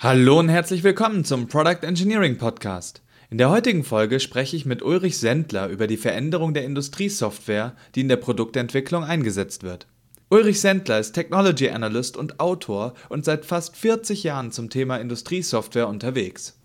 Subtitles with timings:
[0.00, 3.02] Hallo und herzlich willkommen zum Product Engineering Podcast.
[3.30, 8.02] In der heutigen Folge spreche ich mit Ulrich Sendler über die Veränderung der Industriesoftware, die
[8.02, 9.88] in der Produktentwicklung eingesetzt wird.
[10.30, 15.88] Ulrich Sendler ist Technology Analyst und Autor und seit fast 40 Jahren zum Thema Industriesoftware
[15.88, 16.56] unterwegs.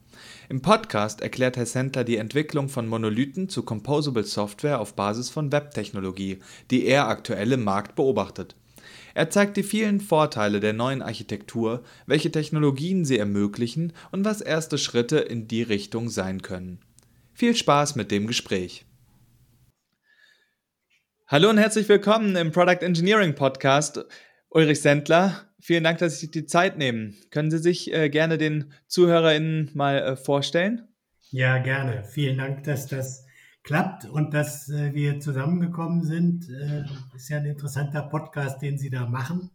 [0.48, 5.52] Im Podcast erklärt Herr Sendler die Entwicklung von Monolithen zu Composable Software auf Basis von
[5.52, 6.38] Webtechnologie,
[6.70, 8.56] die er aktuell im Markt beobachtet.
[9.16, 14.80] Er zeigt die vielen Vorteile der neuen Architektur, welche Technologien sie ermöglichen und was erste
[14.80, 16.80] Schritte in die Richtung sein können.
[17.34, 18.86] Viel Spaß mit dem Gespräch.
[21.28, 24.04] Hallo und herzlich willkommen im Product Engineering Podcast.
[24.50, 27.16] Ulrich Sendler, vielen Dank, dass Sie sich die Zeit nehmen.
[27.30, 30.88] Können Sie sich äh, gerne den ZuhörerInnen mal äh, vorstellen?
[31.30, 32.04] Ja, gerne.
[32.04, 33.23] Vielen Dank, dass das
[33.64, 36.50] klappt und dass äh, wir zusammengekommen sind.
[36.50, 36.84] Äh,
[37.16, 39.50] ist ja ein interessanter Podcast, den Sie da machen.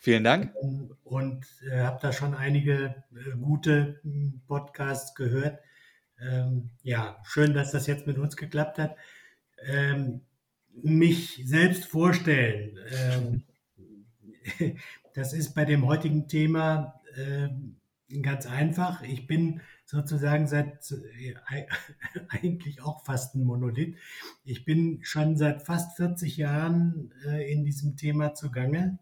[0.00, 0.54] Vielen Dank.
[0.62, 5.58] Ähm, und äh, habe da schon einige äh, gute hm, Podcasts gehört.
[6.20, 8.96] Ähm, ja, schön, dass das jetzt mit uns geklappt hat.
[9.66, 10.20] Ähm,
[10.82, 13.42] mich selbst vorstellen, ähm,
[15.14, 17.76] das ist bei dem heutigen Thema ähm,
[18.22, 19.02] ganz einfach.
[19.02, 20.90] Ich bin sozusagen seit
[21.20, 21.34] äh,
[22.28, 23.96] eigentlich auch fast ein Monolith.
[24.44, 28.98] Ich bin schon seit fast 40 Jahren äh, in diesem Thema zugange,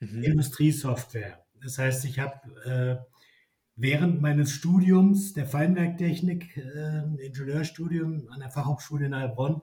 [0.00, 0.22] mhm.
[0.22, 1.44] Industriesoftware.
[1.62, 3.14] Das heißt, ich habe äh,
[3.76, 9.62] während meines Studiums der Feinwerktechnik, äh, Ingenieurstudium an der Fachhochschule in Heilbronn,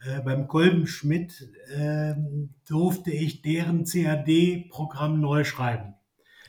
[0.00, 5.94] äh, beim Kolben Schmidt ähm, durfte ich deren CAD-Programm neu schreiben.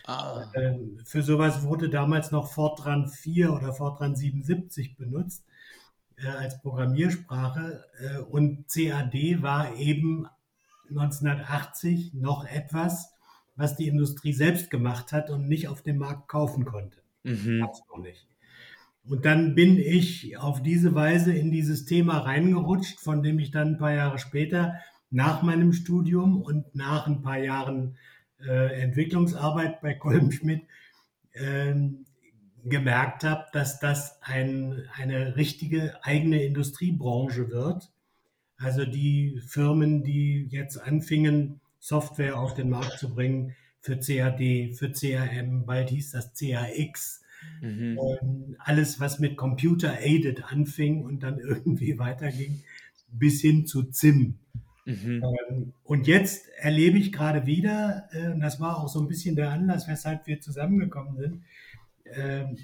[0.10, 0.52] Ah.
[0.56, 5.46] Ähm, für sowas wurde damals noch Fortran 4 oder Fortran 77 benutzt
[6.18, 10.26] äh, als Programmiersprache äh, und CAD war eben
[10.90, 13.14] 1980 noch etwas,
[13.56, 16.98] was die Industrie selbst gemacht hat und nicht auf dem Markt kaufen konnte.
[17.22, 17.60] Mhm.
[17.60, 18.26] noch nicht.
[19.06, 23.74] Und dann bin ich auf diese Weise in dieses Thema reingerutscht, von dem ich dann
[23.74, 24.74] ein paar Jahre später
[25.12, 27.96] nach meinem Studium und nach ein paar Jahren
[28.48, 30.64] äh, Entwicklungsarbeit bei Kolbenschmidt
[31.34, 32.06] ähm,
[32.66, 37.92] gemerkt habe, dass das ein, eine richtige eigene Industriebranche wird.
[38.58, 44.92] Also die Firmen, die jetzt anfingen, Software auf den Markt zu bringen für CAD, für
[44.92, 47.22] CAM, bald hieß das CAX,
[47.62, 47.98] mhm.
[48.22, 52.62] ähm, alles, was mit Computer-Aided anfing und dann irgendwie weiterging,
[53.12, 54.40] bis hin zu ZIM.
[54.90, 55.24] Mhm.
[55.24, 59.36] Ähm, und jetzt erlebe ich gerade wieder, äh, und das war auch so ein bisschen
[59.36, 61.44] der Anlass, weshalb wir zusammengekommen sind,
[62.06, 62.58] ähm,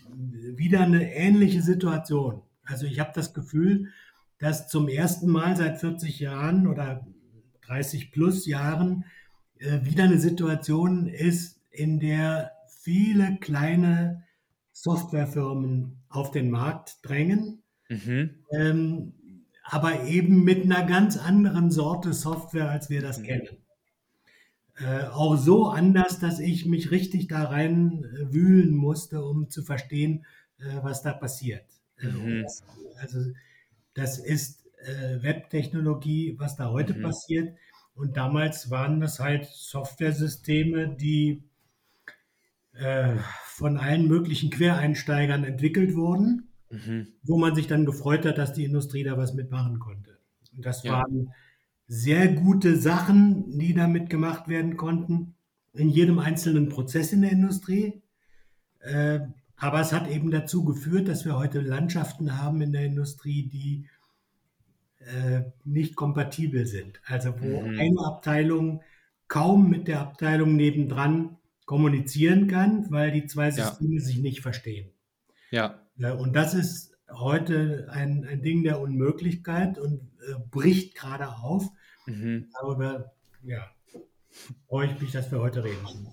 [0.58, 2.42] wieder eine ähnliche Situation.
[2.64, 3.90] Also ich habe das Gefühl,
[4.40, 7.06] dass zum ersten Mal seit 40 Jahren oder
[7.68, 9.06] 30 plus Jahren
[9.60, 14.24] äh, wieder eine Situation ist, in der viele kleine
[14.72, 17.62] Softwarefirmen auf den Markt drängen.
[17.88, 18.32] Mhm.
[18.52, 19.14] Ähm,
[19.66, 23.24] aber eben mit einer ganz anderen Sorte Software, als wir das mhm.
[23.24, 23.58] kennen.
[24.78, 30.26] Äh, auch so anders, dass ich mich richtig da rein wühlen musste, um zu verstehen,
[30.60, 31.66] äh, was da passiert.
[31.98, 32.44] Äh, mhm.
[32.44, 32.64] Das,
[32.98, 33.20] also
[33.94, 37.02] das ist äh, Webtechnologie, was da heute mhm.
[37.02, 37.58] passiert.
[37.96, 41.44] Und damals waren das halt Softwaresysteme, die
[42.74, 43.16] äh,
[43.46, 47.08] von allen möglichen Quereinsteigern entwickelt wurden mhm.
[47.24, 50.18] wo man sich dann gefreut hat, dass die Industrie da was mitmachen konnte.
[50.56, 50.94] Und das ja.
[50.94, 51.34] waren
[51.88, 55.36] sehr gute Sachen, die damit gemacht werden konnten,
[55.74, 58.02] in jedem einzelnen Prozess in der Industrie.
[58.80, 59.20] Äh,
[59.58, 63.88] aber es hat eben dazu geführt, dass wir heute Landschaften haben in der Industrie, die
[65.00, 67.00] äh, nicht kompatibel sind.
[67.06, 67.80] Also wo mhm.
[67.80, 68.82] eine Abteilung
[69.28, 74.02] kaum mit der Abteilung nebendran kommunizieren kann, weil die zwei Systeme ja.
[74.02, 74.92] sich nicht verstehen.
[75.52, 75.85] Ja.
[75.98, 81.70] Und das ist heute ein, ein Ding der Unmöglichkeit und äh, bricht gerade auf.
[82.06, 82.50] Mhm.
[82.60, 83.14] Darüber
[83.44, 83.70] ja,
[84.68, 86.08] freue ich mich, dass wir heute reden.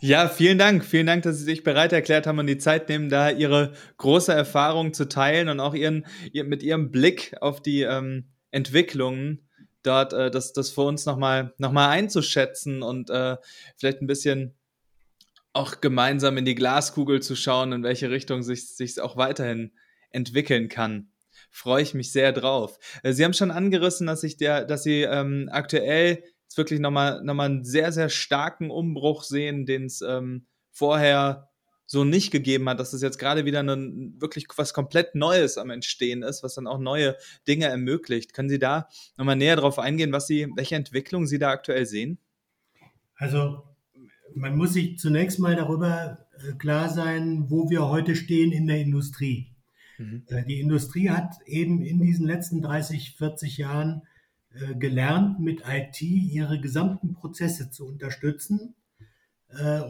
[0.00, 0.84] Ja, vielen Dank.
[0.84, 4.32] Vielen Dank, dass Sie sich bereit erklärt haben und die Zeit nehmen, da Ihre große
[4.32, 9.46] Erfahrung zu teilen und auch Ihren, ihr, mit Ihrem Blick auf die ähm, Entwicklungen
[9.82, 13.36] dort äh, das, das für uns nochmal noch mal einzuschätzen und äh,
[13.76, 14.54] vielleicht ein bisschen
[15.52, 19.72] auch gemeinsam in die Glaskugel zu schauen, in welche Richtung sich sich auch weiterhin
[20.10, 21.12] entwickeln kann.
[21.50, 22.78] Freue ich mich sehr drauf.
[23.02, 27.22] Äh, Sie haben schon angerissen, dass ich der, dass Sie ähm, aktuell jetzt wirklich nochmal
[27.22, 31.48] noch mal einen sehr, sehr starken Umbruch sehen, den es ähm, vorher
[31.86, 35.70] so nicht gegeben hat, dass es jetzt gerade wieder ein, wirklich was komplett Neues am
[35.70, 37.16] Entstehen ist, was dann auch neue
[37.48, 38.32] Dinge ermöglicht.
[38.32, 42.18] Können Sie da nochmal näher drauf eingehen, was Sie, welche Entwicklung Sie da aktuell sehen?
[43.16, 43.69] Also
[44.34, 48.80] man muss sich zunächst mal darüber äh, klar sein, wo wir heute stehen in der
[48.80, 49.54] Industrie.
[49.98, 50.22] Mhm.
[50.26, 54.02] Äh, die Industrie hat eben in diesen letzten 30, 40 Jahren
[54.52, 58.74] äh, gelernt, mit IT ihre gesamten Prozesse zu unterstützen.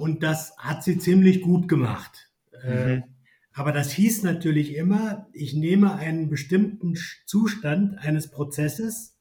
[0.01, 2.31] Und das hat sie ziemlich gut gemacht.
[2.65, 3.05] Mhm.
[3.53, 6.95] Aber das hieß natürlich immer, ich nehme einen bestimmten
[7.27, 9.19] Zustand eines Prozesses,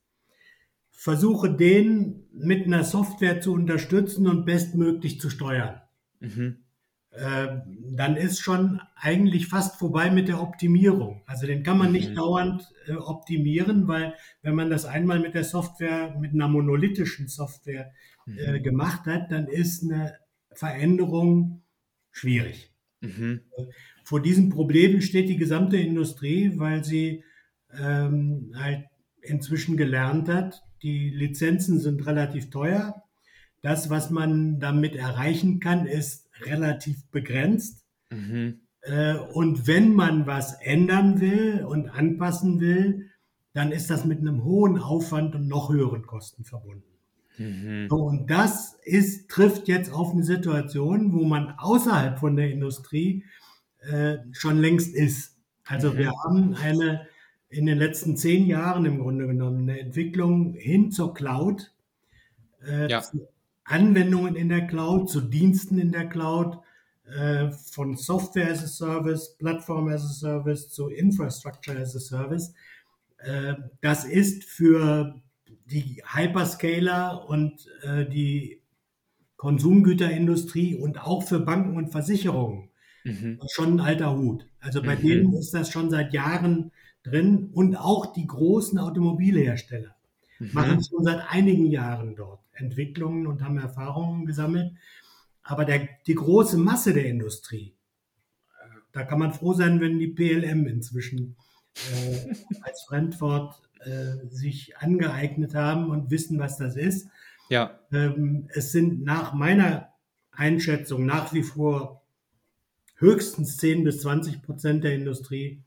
[1.00, 5.80] versuche den mit einer Software zu unterstützen und bestmöglich zu steuern.
[6.20, 6.58] Mhm.
[7.12, 7.48] Äh,
[7.96, 11.24] dann ist schon eigentlich fast vorbei mit der Optimierung.
[11.26, 12.16] Also den kann man nicht mhm.
[12.16, 17.94] dauernd äh, optimieren, weil wenn man das einmal mit der Software, mit einer monolithischen Software
[18.28, 18.64] äh, mhm.
[18.64, 20.18] gemacht hat, dann ist eine
[20.52, 21.64] Veränderung
[22.12, 22.74] schwierig.
[23.00, 23.40] Mhm.
[24.04, 27.24] Vor diesem Problem steht die gesamte Industrie, weil sie
[27.72, 28.84] ähm, halt
[29.22, 33.04] inzwischen gelernt hat, die Lizenzen sind relativ teuer.
[33.62, 37.86] Das, was man damit erreichen kann, ist relativ begrenzt.
[38.10, 38.62] Mhm.
[38.82, 43.10] Äh, und wenn man was ändern will und anpassen will,
[43.54, 46.84] dann ist das mit einem hohen Aufwand und noch höheren Kosten verbunden.
[47.38, 47.88] Mhm.
[47.90, 53.26] Und das ist, trifft jetzt auf eine Situation, wo man außerhalb von der Industrie
[53.80, 55.38] äh, schon längst ist.
[55.66, 55.98] Also mhm.
[55.98, 57.08] wir haben eine
[57.50, 61.72] in den letzten zehn Jahren im Grunde genommen eine Entwicklung hin zur Cloud,
[62.66, 63.02] äh, ja.
[63.02, 63.28] zu
[63.64, 66.60] Anwendungen in der Cloud, zu Diensten in der Cloud,
[67.06, 72.54] äh, von Software as a Service, Plattform as a Service zu Infrastructure as a Service.
[73.18, 75.16] Äh, das ist für
[75.66, 78.62] die Hyperscaler und äh, die
[79.38, 82.70] Konsumgüterindustrie und auch für Banken und Versicherungen
[83.04, 83.40] mhm.
[83.50, 84.46] schon ein alter Hut.
[84.60, 85.02] Also bei mhm.
[85.02, 86.72] denen ist das schon seit Jahren
[87.04, 89.96] drin und auch die großen Automobilhersteller
[90.40, 90.50] mhm.
[90.54, 94.74] machen schon seit einigen Jahren dort Entwicklungen und haben Erfahrungen gesammelt.
[95.44, 97.74] Aber der, die große Masse der Industrie,
[98.62, 101.36] äh, da kann man froh sein, wenn die PLM inzwischen
[101.76, 107.08] äh, als Fremdwort äh, sich angeeignet haben und wissen, was das ist.
[107.50, 107.80] Ja.
[107.92, 109.94] Ähm, es sind nach meiner
[110.32, 112.02] Einschätzung nach wie vor
[112.96, 115.64] höchstens 10 bis 20 Prozent der Industrie,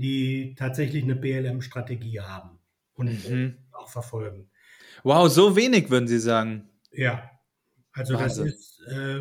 [0.00, 2.58] die tatsächlich eine PLM-Strategie haben
[2.94, 3.56] und mhm.
[3.72, 4.50] auch verfolgen.
[5.02, 6.68] Wow, so wenig würden Sie sagen.
[6.92, 7.30] Ja,
[7.92, 8.46] also Wahnsinn.
[8.46, 9.20] das ist äh,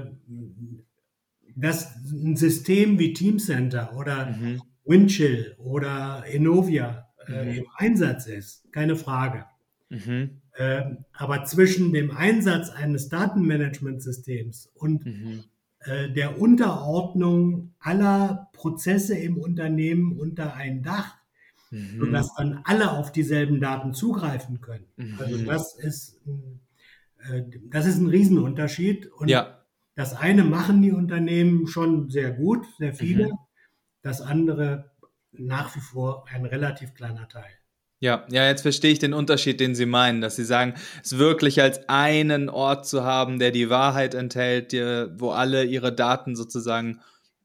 [1.55, 4.61] das ein System wie Teamcenter oder mhm.
[4.85, 7.57] Windchill oder Enovia äh, mhm.
[7.59, 9.45] im Einsatz ist, keine Frage.
[9.89, 10.41] Mhm.
[10.55, 10.83] Äh,
[11.13, 15.43] aber zwischen dem Einsatz eines Datenmanagementsystems und mhm.
[15.85, 21.17] Äh, der Unterordnung aller Prozesse im Unternehmen unter ein Dach
[21.73, 21.99] mhm.
[21.99, 24.87] sodass dann alle auf dieselben Daten zugreifen können.
[24.95, 25.17] Mhm.
[25.19, 26.21] Also das ist,
[27.29, 29.07] äh, das ist ein Riesenunterschied.
[29.07, 29.65] Und ja.
[29.95, 33.27] das eine machen die Unternehmen schon sehr gut, sehr viele.
[33.27, 33.37] Mhm.
[34.01, 34.91] Das andere
[35.31, 37.51] nach wie vor ein relativ kleiner Teil.
[38.03, 41.61] Ja, ja, jetzt verstehe ich den Unterschied, den Sie meinen, dass Sie sagen, es wirklich
[41.61, 46.99] als einen Ort zu haben, der die Wahrheit enthält, die, wo alle ihre Daten sozusagen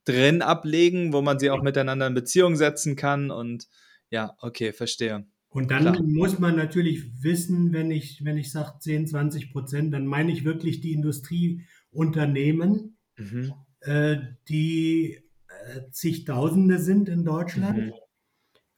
[0.05, 3.69] drin ablegen, wo man sie auch miteinander in Beziehung setzen kann und
[4.11, 5.27] ja, okay, verstehe.
[5.49, 6.03] Und dann Klar.
[6.03, 10.45] muss man natürlich wissen, wenn ich, wenn ich sage 10, 20 Prozent, dann meine ich
[10.45, 13.53] wirklich die Industrieunternehmen, mhm.
[13.83, 14.17] äh,
[14.49, 15.21] die
[15.67, 17.93] äh, zigtausende sind in Deutschland, mhm.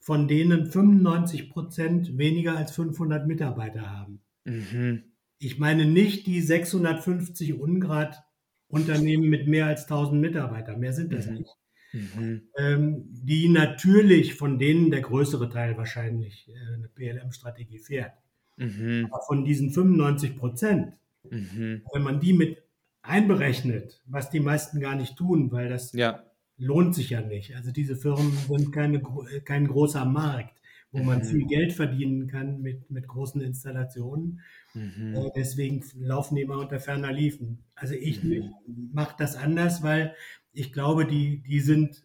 [0.01, 4.21] Von denen 95 Prozent weniger als 500 Mitarbeiter haben.
[4.45, 5.05] Mhm.
[5.39, 8.23] Ich meine nicht die 650 Ungrad
[8.69, 11.35] Unternehmen mit mehr als 1000 Mitarbeitern, mehr sind das mhm.
[11.35, 11.51] nicht
[11.93, 12.43] mhm.
[12.57, 18.13] ähm, die natürlich von denen der größere Teil wahrscheinlich äh, eine PLM-Strategie fährt.
[18.57, 19.09] Mhm.
[19.11, 20.93] Aber von diesen 95 Prozent,
[21.29, 21.83] mhm.
[21.93, 22.63] wenn man die mit
[23.03, 26.23] einberechnet, was die meisten gar nicht tun, weil das ja.
[26.61, 27.57] Lohnt sich ja nicht.
[27.57, 29.03] Also diese Firmen sind keine,
[29.45, 30.61] kein großer Markt
[30.93, 31.25] wo man mhm.
[31.25, 34.41] viel Geld verdienen kann mit, mit großen Installationen.
[34.75, 35.15] Mhm.
[35.15, 37.59] Äh, deswegen laufen die immer unter ferner Liefen.
[37.75, 38.53] Also ich mhm.
[38.93, 40.15] mache das anders, weil
[40.53, 42.05] ich glaube, die, die sind,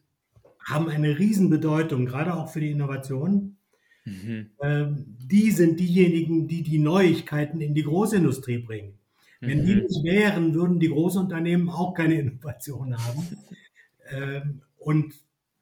[0.63, 3.57] haben eine Riesenbedeutung, gerade auch für die Innovation.
[4.05, 4.51] Mhm.
[4.62, 9.00] Ähm, die sind diejenigen, die die Neuigkeiten in die Großindustrie bringen.
[9.41, 9.81] Wenn die mhm.
[9.81, 13.27] nicht wären, würden die Großunternehmen auch keine Innovation haben.
[14.09, 15.15] ähm, und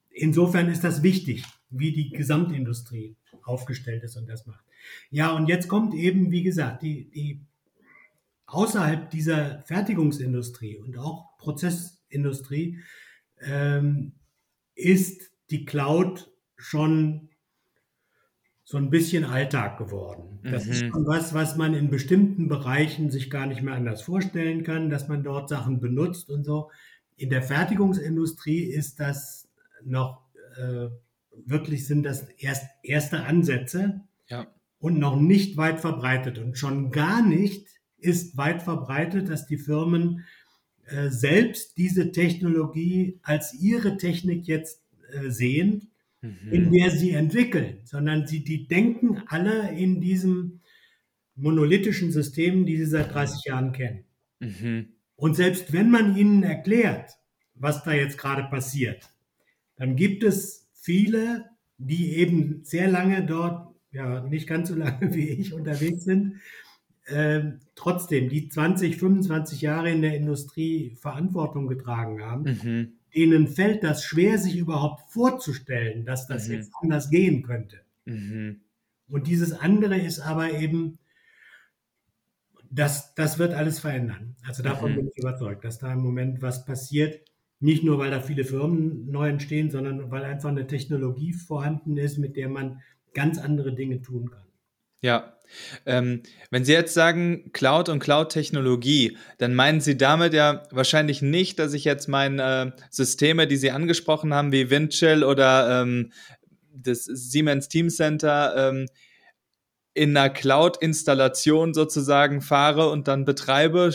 [0.10, 4.64] insofern ist das wichtig, wie die Gesamtindustrie aufgestellt ist und das macht.
[5.10, 7.42] Ja, und jetzt kommt eben, wie gesagt, die, die
[8.46, 12.80] außerhalb dieser Fertigungsindustrie und auch Prozessindustrie
[13.42, 14.14] ähm,
[14.76, 17.30] ist die Cloud schon
[18.64, 20.40] so ein bisschen Alltag geworden.
[20.44, 20.72] Das mhm.
[20.72, 24.90] ist schon was, was man in bestimmten Bereichen sich gar nicht mehr anders vorstellen kann,
[24.90, 26.72] dass man dort Sachen benutzt und so.
[27.18, 29.48] In der Fertigungsindustrie ist das
[29.84, 30.22] noch
[30.58, 30.88] äh,
[31.46, 34.48] wirklich sind das erst erste Ansätze Ja.
[34.80, 36.38] und noch nicht weit verbreitet.
[36.40, 37.68] Und schon gar nicht
[37.98, 40.26] ist weit verbreitet, dass die Firmen
[40.86, 45.92] äh, selbst diese Technologie als ihre Technik jetzt äh, sehen,
[46.50, 46.72] in Mhm.
[46.72, 50.62] der sie entwickeln, sondern sie, die denken alle in diesem
[51.36, 54.06] monolithischen System, die sie seit 30 Jahren kennen.
[54.40, 54.94] Mhm.
[55.16, 57.12] Und selbst wenn man ihnen erklärt,
[57.56, 59.10] was da jetzt gerade passiert,
[59.76, 61.46] dann gibt es viele,
[61.78, 66.38] die eben sehr lange dort, ja, nicht ganz so lange wie ich unterwegs sind,
[67.08, 72.94] ähm, trotzdem die 20, 25 Jahre in der Industrie Verantwortung getragen haben, Mhm.
[73.16, 76.54] denen fällt das schwer, sich überhaupt vorzustellen, dass das Mhm.
[76.56, 77.82] jetzt anders gehen könnte.
[78.06, 78.62] Mhm.
[79.10, 80.98] Und dieses andere ist aber eben,
[82.74, 84.36] das, das wird alles verändern.
[84.48, 84.96] Also davon Mhm.
[84.96, 87.22] bin ich überzeugt, dass da im Moment was passiert.
[87.60, 92.18] Nicht nur, weil da viele Firmen neu entstehen, sondern weil einfach eine Technologie vorhanden ist,
[92.18, 92.82] mit der man
[93.14, 94.48] ganz andere Dinge tun kann.
[95.02, 95.38] Ja.
[95.86, 101.60] Ähm, wenn Sie jetzt sagen Cloud und Cloud-Technologie, dann meinen Sie damit ja wahrscheinlich nicht,
[101.60, 106.12] dass ich jetzt meine äh, Systeme, die Sie angesprochen haben, wie Windchill oder ähm,
[106.76, 108.88] das Siemens Teamcenter, ähm,
[109.94, 113.94] in einer Cloud-Installation sozusagen fahre und dann betreibe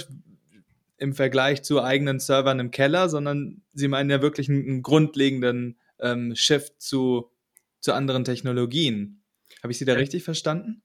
[0.96, 5.78] im Vergleich zu eigenen Servern im Keller, sondern Sie meinen ja wirklich einen, einen grundlegenden
[6.00, 7.30] ähm, Shift zu,
[7.80, 9.22] zu anderen Technologien.
[9.62, 10.82] Habe ich Sie da richtig verstanden?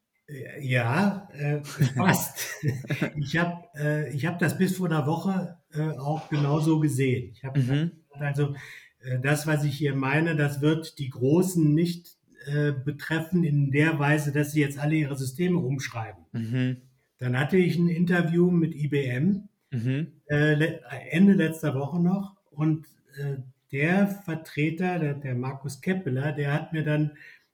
[0.62, 2.38] Ja, äh, fast.
[3.18, 7.32] ich habe äh, ich hab das bis vor einer Woche äh, auch genauso gesehen.
[7.34, 7.92] Ich habe Mhm.
[8.20, 8.56] also
[9.02, 14.00] äh, das, was ich hier meine, das wird die Großen nicht äh, betreffen in der
[14.00, 16.26] Weise, dass sie jetzt alle ihre Systeme umschreiben.
[16.34, 16.78] Mhm.
[17.20, 20.08] Dann hatte ich ein Interview mit IBM Mhm.
[20.28, 22.86] äh, Ende letzter Woche noch und
[23.18, 23.38] äh,
[23.72, 27.12] der Vertreter, der, der Markus Keppeler, der hat mir dann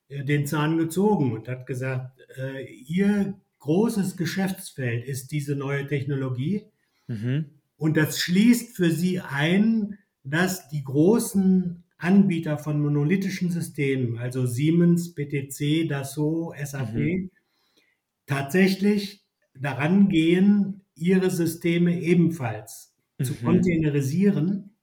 [0.09, 6.65] äh, den Zahn gezogen und hat gesagt, äh, ihr großes Geschäftsfeld ist diese neue Technologie
[7.07, 7.45] Mhm.
[7.77, 15.15] und das schließt für sie ein, dass die großen Anbieter von monolithischen Systemen, also Siemens,
[15.15, 17.29] PTC, Dassault, SAP, Mhm.
[18.25, 19.25] tatsächlich
[19.59, 23.43] daran gehen, ihre Systeme ebenfalls zu Mhm.
[23.43, 24.75] containerisieren.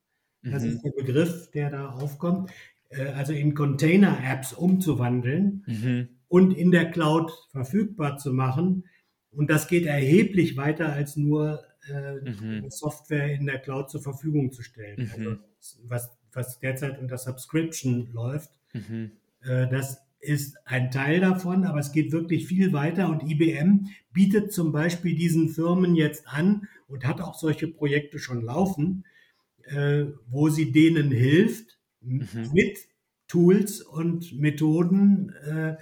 [0.48, 0.68] Das Mhm.
[0.68, 2.50] ist der Begriff, der da aufkommt.
[2.90, 6.08] äh, Also in Container-Apps umzuwandeln Mhm.
[6.28, 8.84] und in der Cloud verfügbar zu machen.
[9.30, 12.70] Und das geht erheblich weiter als nur äh, Mhm.
[12.70, 14.98] Software in der Cloud zur Verfügung zu stellen.
[14.98, 15.12] Mhm.
[15.12, 15.38] Also
[15.84, 19.12] was, was derzeit unter Subscription läuft, Mhm.
[19.42, 24.52] äh, das ist ein Teil davon, aber es geht wirklich viel weiter und IBM bietet
[24.52, 29.04] zum Beispiel diesen Firmen jetzt an und hat auch solche Projekte schon laufen,
[29.64, 32.50] äh, wo sie denen hilft Mhm.
[32.52, 32.78] mit
[33.28, 35.76] Tools und Methoden äh,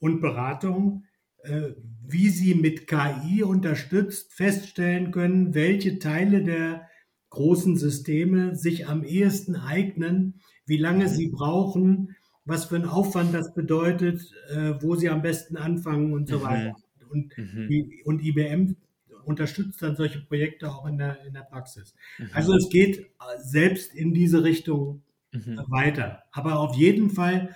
[0.00, 1.04] und Beratung,
[1.44, 1.70] äh,
[2.06, 6.88] wie sie mit KI unterstützt feststellen können, welche Teile der
[7.32, 13.54] großen Systeme sich am ehesten eignen, wie lange sie brauchen, was für einen Aufwand das
[13.54, 14.20] bedeutet,
[14.50, 16.42] äh, wo sie am besten anfangen und so Mhm.
[16.42, 16.74] weiter.
[17.10, 17.68] Und, Mhm.
[18.04, 18.76] und IBM
[19.24, 21.94] unterstützt dann solche Projekte auch in der, in der Praxis.
[22.18, 22.30] Mhm.
[22.32, 23.04] Also es geht äh,
[23.38, 25.64] selbst in diese Richtung Mhm.
[25.68, 26.24] weiter.
[26.32, 27.54] Aber auf jeden Fall,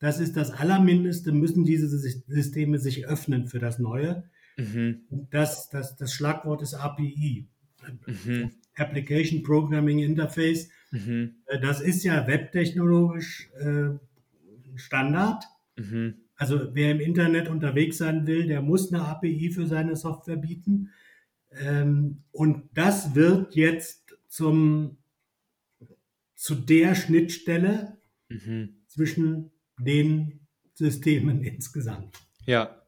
[0.00, 4.24] das ist das Allermindeste, müssen diese Sys- Systeme sich öffnen für das Neue.
[4.58, 5.06] Mhm.
[5.30, 7.46] Das, das, das Schlagwort ist API,
[8.06, 8.50] Mhm.
[8.76, 10.68] Application Programming Interface.
[10.90, 11.36] Mhm.
[11.46, 13.90] Äh, Das ist ja webtechnologisch äh,
[14.76, 15.44] Standard.
[15.76, 16.14] Mhm.
[16.36, 20.90] Also wer im Internet unterwegs sein will, der muss eine API für seine Software bieten.
[21.52, 24.98] Ähm, und das wird jetzt zum,
[26.34, 27.96] zu der Schnittstelle
[28.28, 28.76] Mhm.
[28.88, 30.40] zwischen den
[30.74, 32.18] Systemen insgesamt.
[32.44, 32.82] Ja.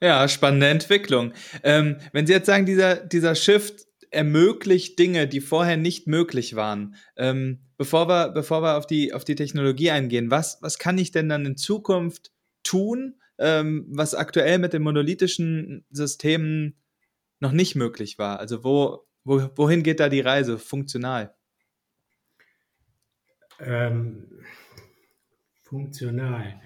[0.00, 1.32] Ja, spannende Entwicklung.
[1.62, 3.83] Ähm, wenn Sie jetzt sagen, dieser, dieser Shift
[4.14, 6.94] ermöglicht Dinge, die vorher nicht möglich waren.
[7.16, 11.10] Ähm, bevor wir, bevor wir auf die, auf die Technologie eingehen, was, was kann ich
[11.10, 16.76] denn dann in Zukunft tun, ähm, was aktuell mit den monolithischen Systemen
[17.40, 18.38] noch nicht möglich war?
[18.38, 21.34] Also wo, wo, wohin geht da die Reise funktional?
[23.60, 24.26] Ähm,
[25.62, 26.60] funktional.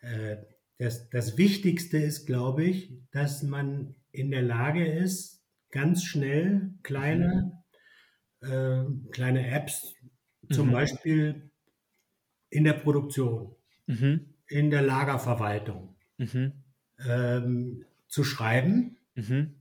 [0.00, 0.36] Äh,
[0.78, 5.37] das, das Wichtigste ist, glaube ich, dass man in der Lage ist,
[5.70, 7.62] ganz schnell kleine,
[8.42, 9.94] äh, kleine Apps,
[10.50, 10.72] zum Mhm.
[10.72, 11.50] Beispiel
[12.50, 13.54] in der Produktion,
[13.86, 14.34] Mhm.
[14.48, 16.52] in der Lagerverwaltung, Mhm.
[17.06, 19.54] ähm, zu schreiben Mhm.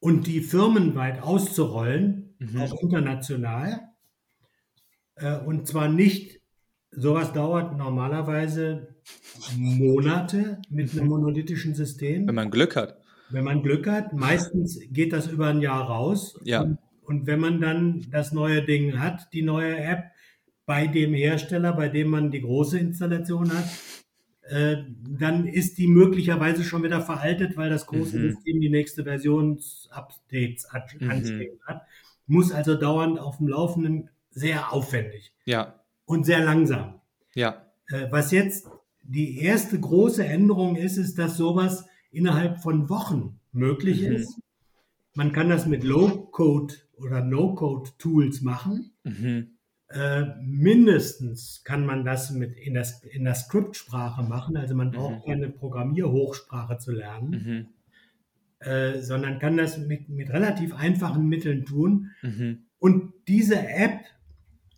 [0.00, 2.60] und die firmenweit auszurollen mhm.
[2.60, 3.90] auch international.
[5.16, 6.40] Äh, und zwar nicht,
[6.90, 8.94] sowas dauert normalerweise
[9.56, 11.08] Monate mit einem mhm.
[11.10, 12.26] monolithischen System.
[12.26, 13.03] Wenn man Glück hat.
[13.34, 14.12] Wenn man Glück hat.
[14.12, 16.40] Meistens geht das über ein Jahr raus.
[16.44, 16.62] Ja.
[16.62, 20.04] Und, und wenn man dann das neue Ding hat, die neue App,
[20.66, 23.64] bei dem Hersteller, bei dem man die große Installation hat,
[24.42, 24.76] äh,
[25.18, 28.30] dann ist die möglicherweise schon wieder veraltet, weil das große mhm.
[28.30, 30.68] System die nächste Versionsupdates
[31.00, 31.10] mhm.
[31.10, 31.82] anstehen hat.
[32.26, 35.32] Muss also dauernd auf dem Laufenden sehr aufwendig.
[35.44, 35.80] Ja.
[36.04, 37.00] Und sehr langsam.
[37.34, 37.66] Ja.
[37.88, 38.68] Äh, was jetzt
[39.02, 44.14] die erste große Änderung ist, ist, dass sowas innerhalb von Wochen möglich mhm.
[44.14, 44.40] ist.
[45.14, 48.92] Man kann das mit Low-Code oder No-Code-Tools machen.
[49.04, 49.54] Mhm.
[49.88, 54.56] Äh, mindestens kann man das mit in, das, in der Skriptsprache machen.
[54.56, 55.30] Also man braucht mhm.
[55.30, 57.30] keine Programmierhochsprache zu lernen,
[58.60, 58.66] mhm.
[58.66, 62.10] äh, sondern kann das mit, mit relativ einfachen Mitteln tun.
[62.22, 62.64] Mhm.
[62.78, 64.00] Und diese App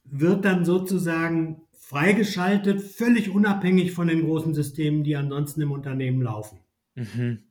[0.05, 6.59] wird dann sozusagen freigeschaltet, völlig unabhängig von den großen Systemen, die ansonsten im Unternehmen laufen.
[6.97, 7.45] Mhm.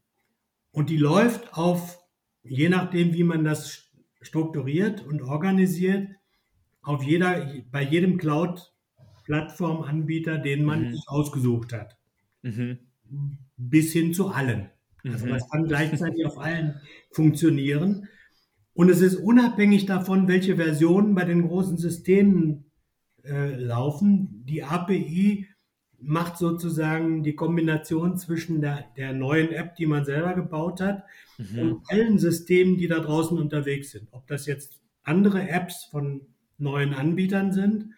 [0.72, 2.04] Und die läuft auf,
[2.44, 3.90] je nachdem, wie man das
[4.22, 6.10] strukturiert und organisiert,
[6.82, 11.00] auf jeder, bei jedem Cloud-Plattform-Anbieter, den man mhm.
[11.08, 11.98] ausgesucht hat.
[12.42, 12.80] Mhm.
[13.58, 14.70] Bis hin zu allen.
[15.04, 15.50] Also das mhm.
[15.50, 18.08] kann gleichzeitig auf allen funktionieren.
[18.74, 22.66] Und es ist unabhängig davon, welche Versionen bei den großen Systemen
[23.24, 24.44] äh, laufen.
[24.46, 25.48] Die API
[26.06, 31.04] macht sozusagen die Kombination zwischen der, der neuen App, die man selber gebaut hat,
[31.38, 31.60] mhm.
[31.60, 34.08] und allen Systemen, die da draußen unterwegs sind.
[34.12, 36.22] Ob das jetzt andere Apps von
[36.58, 37.90] neuen Anbietern sind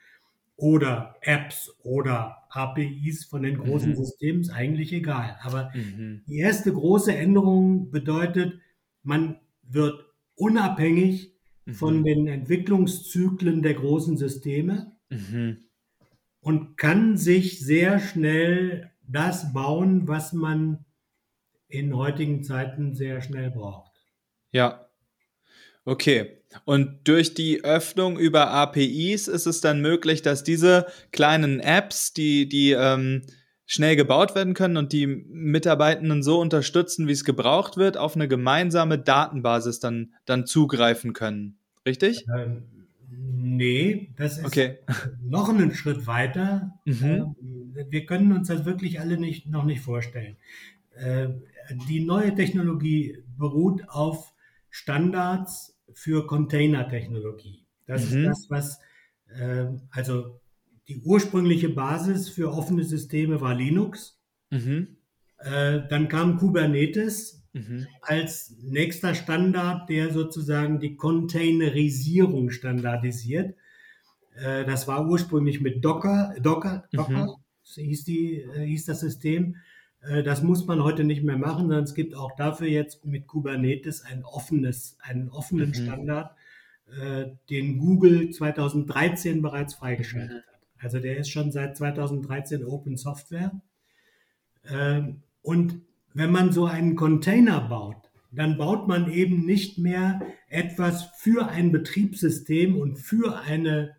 [0.56, 3.96] oder Apps oder APIs von den großen mhm.
[3.96, 5.38] Systemen, ist eigentlich egal.
[5.42, 6.24] Aber mhm.
[6.28, 8.60] die erste große Änderung bedeutet,
[9.04, 11.34] man wird unabhängig
[11.66, 11.74] mhm.
[11.74, 15.67] von den Entwicklungszyklen der großen Systeme mhm.
[16.48, 20.86] Und kann sich sehr schnell das bauen, was man
[21.68, 23.92] in heutigen Zeiten sehr schnell braucht.
[24.53, 24.88] Ja.
[25.83, 26.38] Okay.
[26.64, 32.48] Und durch die Öffnung über APIs ist es dann möglich, dass diese kleinen Apps, die,
[32.48, 33.24] die ähm,
[33.66, 38.29] schnell gebaut werden können und die Mitarbeitenden so unterstützen, wie es gebraucht wird, auf eine
[38.29, 41.60] gemeinsame Datenbasis dann, dann zugreifen können.
[41.86, 42.25] Richtig?
[42.33, 42.76] Ähm,
[43.09, 44.79] nee, das ist okay.
[45.22, 46.79] noch einen Schritt weiter.
[46.85, 47.35] Mhm.
[47.41, 50.37] Ähm, wir können uns das wirklich alle nicht, noch nicht vorstellen.
[50.96, 51.29] Äh,
[51.87, 54.33] die neue Technologie beruht auf
[54.70, 57.65] Standards für Container-Technologie.
[57.85, 58.17] Das mhm.
[58.17, 58.79] ist das, was,
[59.39, 60.39] äh, also
[60.87, 64.20] die ursprüngliche Basis für offene Systeme war Linux.
[64.50, 64.98] Mhm.
[65.39, 67.88] Äh, dann kam Kubernetes mhm.
[68.01, 73.55] als nächster Standard, der sozusagen die Containerisierung standardisiert.
[74.36, 77.81] Äh, das war ursprünglich mit Docker, Docker, Docker mhm.
[77.81, 79.57] hieß, die, äh, hieß das System.
[80.01, 83.27] Äh, das muss man heute nicht mehr machen, sondern es gibt auch dafür jetzt mit
[83.27, 85.74] Kubernetes ein offenes, einen offenen mhm.
[85.74, 86.31] Standard,
[87.50, 90.53] den Google 2013 bereits freigeschaltet mhm.
[90.53, 90.62] hat.
[90.79, 93.51] Also der ist schon seit 2013 Open Software.
[94.70, 95.81] Ähm, und
[96.18, 97.98] wenn man so einen Container baut,
[98.32, 103.96] dann baut man eben nicht mehr etwas für ein Betriebssystem und für eine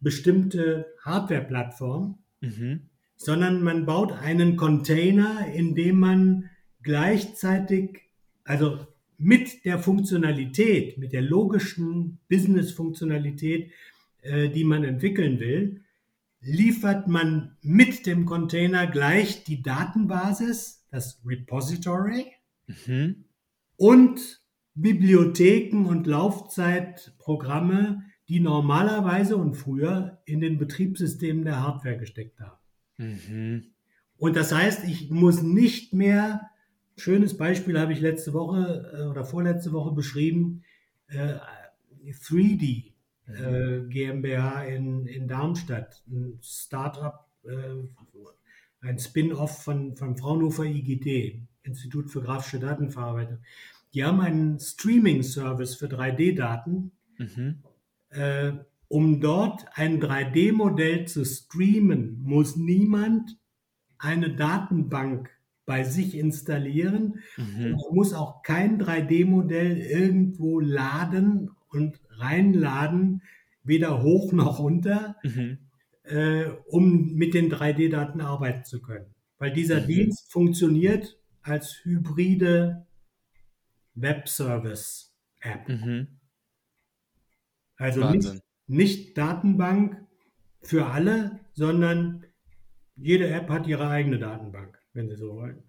[0.00, 2.88] bestimmte Hardware-Plattform, mhm.
[3.16, 6.50] sondern man baut einen Container, in dem man
[6.82, 8.00] gleichzeitig,
[8.44, 13.70] also mit der Funktionalität, mit der logischen Business-Funktionalität,
[14.22, 15.82] äh, die man entwickeln will,
[16.40, 22.26] liefert man mit dem Container gleich die Datenbasis, das Repository
[22.86, 23.24] mhm.
[23.76, 24.40] und
[24.74, 32.58] Bibliotheken und Laufzeitprogramme, die normalerweise und früher in den Betriebssystemen der Hardware gesteckt haben.
[32.98, 33.66] Mhm.
[34.16, 36.50] Und das heißt, ich muss nicht mehr,
[36.96, 40.62] schönes Beispiel habe ich letzte Woche äh, oder vorletzte Woche beschrieben,
[41.08, 41.34] äh,
[42.06, 42.92] 3D
[43.26, 47.26] äh, GmbH in, in Darmstadt, ein Startup,
[48.80, 53.38] ein Spin-off von, von Fraunhofer IGD, Institut für grafische Datenverarbeitung.
[53.94, 56.92] Die haben einen Streaming-Service für 3D-Daten.
[57.18, 57.62] Mhm.
[58.10, 58.52] Äh,
[58.88, 63.36] um dort ein 3D-Modell zu streamen, muss niemand
[63.98, 65.30] eine Datenbank
[65.64, 67.20] bei sich installieren.
[67.36, 67.72] Mhm.
[67.72, 73.22] Man muss auch kein 3D-Modell irgendwo laden und reinladen,
[73.62, 75.58] weder hoch noch runter, mhm.
[76.04, 79.14] Äh, um mit den 3D-Daten arbeiten zu können.
[79.38, 79.86] Weil dieser mhm.
[79.86, 82.86] Dienst funktioniert als hybride
[83.94, 85.68] Web-Service-App.
[85.68, 86.08] Mhm.
[87.76, 90.06] Also nicht, nicht Datenbank
[90.62, 92.24] für alle, sondern
[92.96, 95.62] jede App hat ihre eigene Datenbank, wenn Sie so wollen.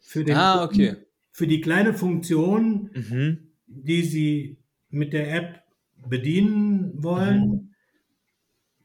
[0.00, 0.96] Für den, ah, okay.
[1.32, 3.52] Für die kleine Funktion, mhm.
[3.66, 5.62] die Sie mit der App
[5.96, 7.65] bedienen wollen, mhm.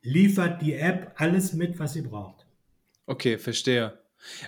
[0.02, 2.46] Liefert die App alles mit, was sie braucht.
[3.06, 4.00] Okay, verstehe.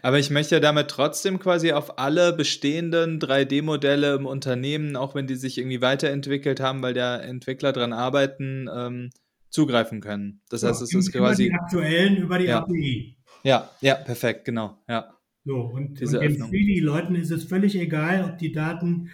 [0.01, 5.35] Aber ich möchte damit trotzdem quasi auf alle bestehenden 3D-Modelle im Unternehmen, auch wenn die
[5.35, 9.09] sich irgendwie weiterentwickelt haben, weil der Entwickler dran arbeiten, ähm,
[9.49, 10.41] zugreifen können.
[10.49, 11.47] Das ja, heißt, es ist quasi.
[11.47, 12.59] Über die aktuellen, über die ja.
[12.59, 13.17] API.
[13.43, 14.77] Ja, ja, perfekt, genau.
[14.87, 15.13] Ja.
[15.45, 19.09] So, und, und den 3D-Leuten ist es völlig egal, ob die Daten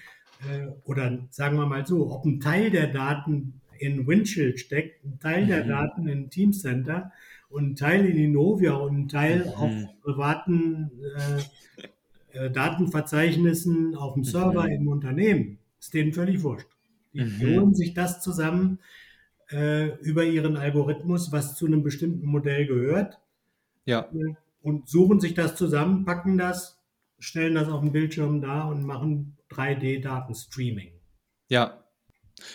[0.47, 5.19] äh, oder sagen wir mal so, ob ein Teil der Daten in Windshield steckt, ein
[5.19, 5.47] Teil mhm.
[5.47, 7.11] der Daten in Teamcenter
[7.49, 9.53] und ein Teil in Innovia und ein Teil mhm.
[9.53, 10.91] auf privaten
[12.33, 14.73] äh, äh, Datenverzeichnissen auf dem Server mhm.
[14.73, 15.59] im Unternehmen.
[15.79, 16.67] Ist denen völlig wurscht.
[17.13, 17.41] Die mhm.
[17.41, 18.79] holen sich das zusammen
[19.51, 23.19] äh, über ihren Algorithmus, was zu einem bestimmten Modell gehört.
[23.85, 24.09] Ja.
[24.13, 26.79] Äh, und suchen sich das zusammen, packen das,
[27.17, 30.91] stellen das auf dem Bildschirm da und machen 3D-Datenstreaming.
[31.47, 31.83] Ja,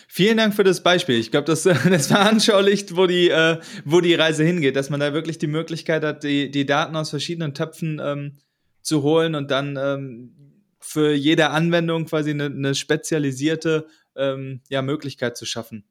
[0.07, 1.19] Vielen Dank für das Beispiel.
[1.19, 5.13] Ich glaube, das, das veranschaulicht, wo die, äh, wo die Reise hingeht, dass man da
[5.13, 8.37] wirklich die Möglichkeit hat, die, die Daten aus verschiedenen Töpfen ähm,
[8.81, 10.33] zu holen und dann ähm,
[10.79, 15.83] für jede Anwendung quasi eine, eine spezialisierte ähm, ja, Möglichkeit zu schaffen.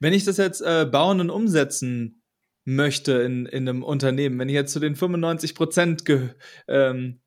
[0.00, 2.22] Wenn ich das jetzt äh, bauen und umsetzen
[2.64, 6.04] möchte in, in einem Unternehmen, wenn ich jetzt zu den 95 Prozent
[6.68, 7.20] ähm,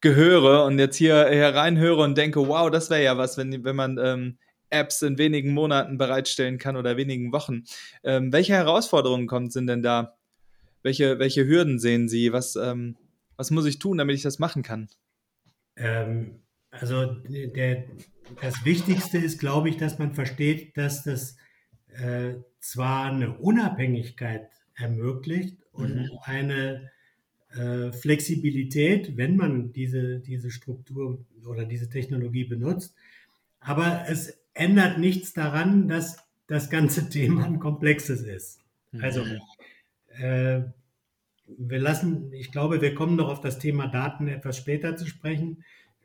[0.00, 3.98] gehöre und jetzt hier hereinhöre und denke, wow, das wäre ja was, wenn, wenn man
[3.98, 4.38] ähm,
[4.70, 7.64] Apps in wenigen Monaten bereitstellen kann oder wenigen Wochen.
[8.02, 10.16] Ähm, welche Herausforderungen kommen sind denn da?
[10.82, 12.32] Welche, welche Hürden sehen Sie?
[12.32, 12.96] Was, ähm,
[13.36, 14.88] was muss ich tun, damit ich das machen kann?
[15.76, 17.84] Ähm, also der,
[18.40, 21.36] das Wichtigste ist, glaube ich, dass man versteht, dass das
[21.88, 26.18] äh, zwar eine Unabhängigkeit ermöglicht und mhm.
[26.22, 26.90] eine
[27.54, 32.94] äh, Flexibilität, wenn man diese, diese Struktur oder diese Technologie benutzt.
[33.60, 38.60] Aber es ändert nichts daran, dass das ganze Thema ein komplexes ist.
[38.92, 39.02] Mhm.
[39.02, 39.24] Also
[40.18, 40.62] äh,
[41.58, 45.64] wir lassen, ich glaube, wir kommen noch auf das Thema Daten etwas später zu sprechen.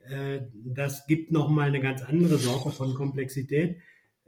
[0.10, 3.78] Äh, das gibt nochmal eine ganz andere Sorte von Komplexität.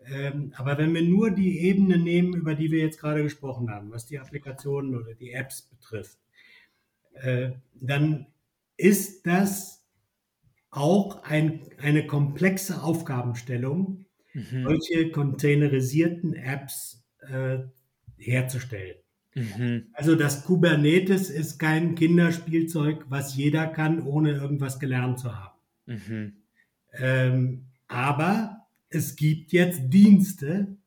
[0.05, 3.91] Ähm, aber wenn wir nur die Ebene nehmen, über die wir jetzt gerade gesprochen haben,
[3.91, 6.17] was die Applikationen oder die Apps betrifft,
[7.21, 8.27] äh, dann
[8.77, 9.85] ist das
[10.69, 14.63] auch ein, eine komplexe Aufgabenstellung, mhm.
[14.63, 17.59] solche containerisierten Apps äh,
[18.17, 18.97] herzustellen.
[19.33, 19.87] Mhm.
[19.93, 25.59] Also das Kubernetes ist kein Kinderspielzeug, was jeder kann, ohne irgendwas gelernt zu haben.
[25.85, 26.33] Mhm.
[26.93, 30.77] Ähm, aber es gibt jetzt Dienste,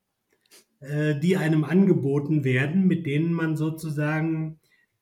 [0.81, 4.60] äh, die einem angeboten werden, mit denen man sozusagen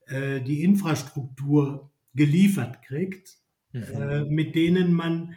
[0.08, 3.38] äh, die Infrastruktur geliefert kriegt,
[3.72, 3.82] mhm.
[3.82, 5.34] äh, mit denen man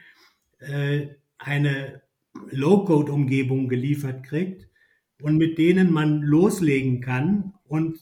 [0.60, 1.08] äh,
[1.38, 2.02] eine
[2.50, 4.68] Low-Code-Umgebung geliefert kriegt
[5.22, 8.00] und mit denen man loslegen kann und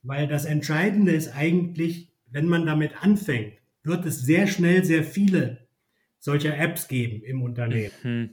[0.03, 3.53] weil das Entscheidende ist eigentlich, wenn man damit anfängt,
[3.83, 5.67] wird es sehr schnell sehr viele
[6.19, 7.91] solcher Apps geben im Unternehmen.
[8.03, 8.29] Mhm.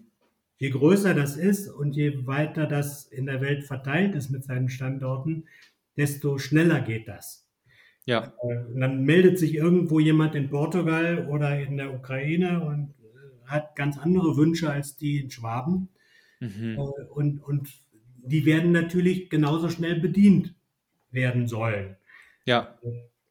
[0.59, 4.69] Je größer das ist und je weiter das in der Welt verteilt ist mit seinen
[4.69, 5.45] Standorten,
[5.97, 7.46] desto schneller geht das.
[8.07, 8.33] Ja.
[8.41, 13.47] Äh, und dann meldet sich irgendwo jemand in Portugal oder in der Ukraine und äh,
[13.47, 15.89] hat ganz andere Wünsche als die in Schwaben.
[16.41, 16.77] Mhm.
[16.79, 17.69] Äh, und, und
[18.19, 20.55] die werden natürlich genauso schnell bedient
[21.11, 21.97] werden sollen.
[22.45, 22.79] Ja.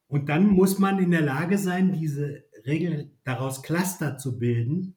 [0.08, 4.94] Und dann muss man in der Lage sein, diese Regel daraus Cluster zu bilden.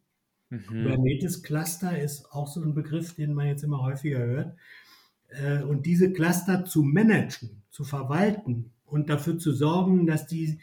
[0.49, 0.65] Mhm.
[0.65, 4.57] Kubernetes Cluster ist auch so ein Begriff, den man jetzt immer häufiger hört.
[5.67, 10.59] Und diese Cluster zu managen, zu verwalten und dafür zu sorgen, dass die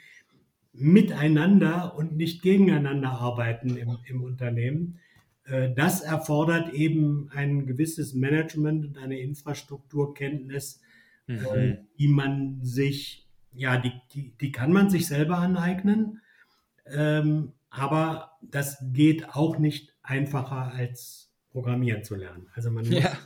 [0.72, 4.98] miteinander und nicht gegeneinander arbeiten im, im Unternehmen.
[5.44, 10.80] Äh, das erfordert eben ein gewisses Management und eine Infrastrukturkenntnis,
[11.28, 11.78] äh, mhm.
[11.98, 16.20] die man sich, ja, die, die, die kann man sich selber aneignen,
[16.86, 22.48] ähm, aber das geht auch nicht einfacher als Programmieren zu lernen.
[22.54, 23.16] Also man muss, ja.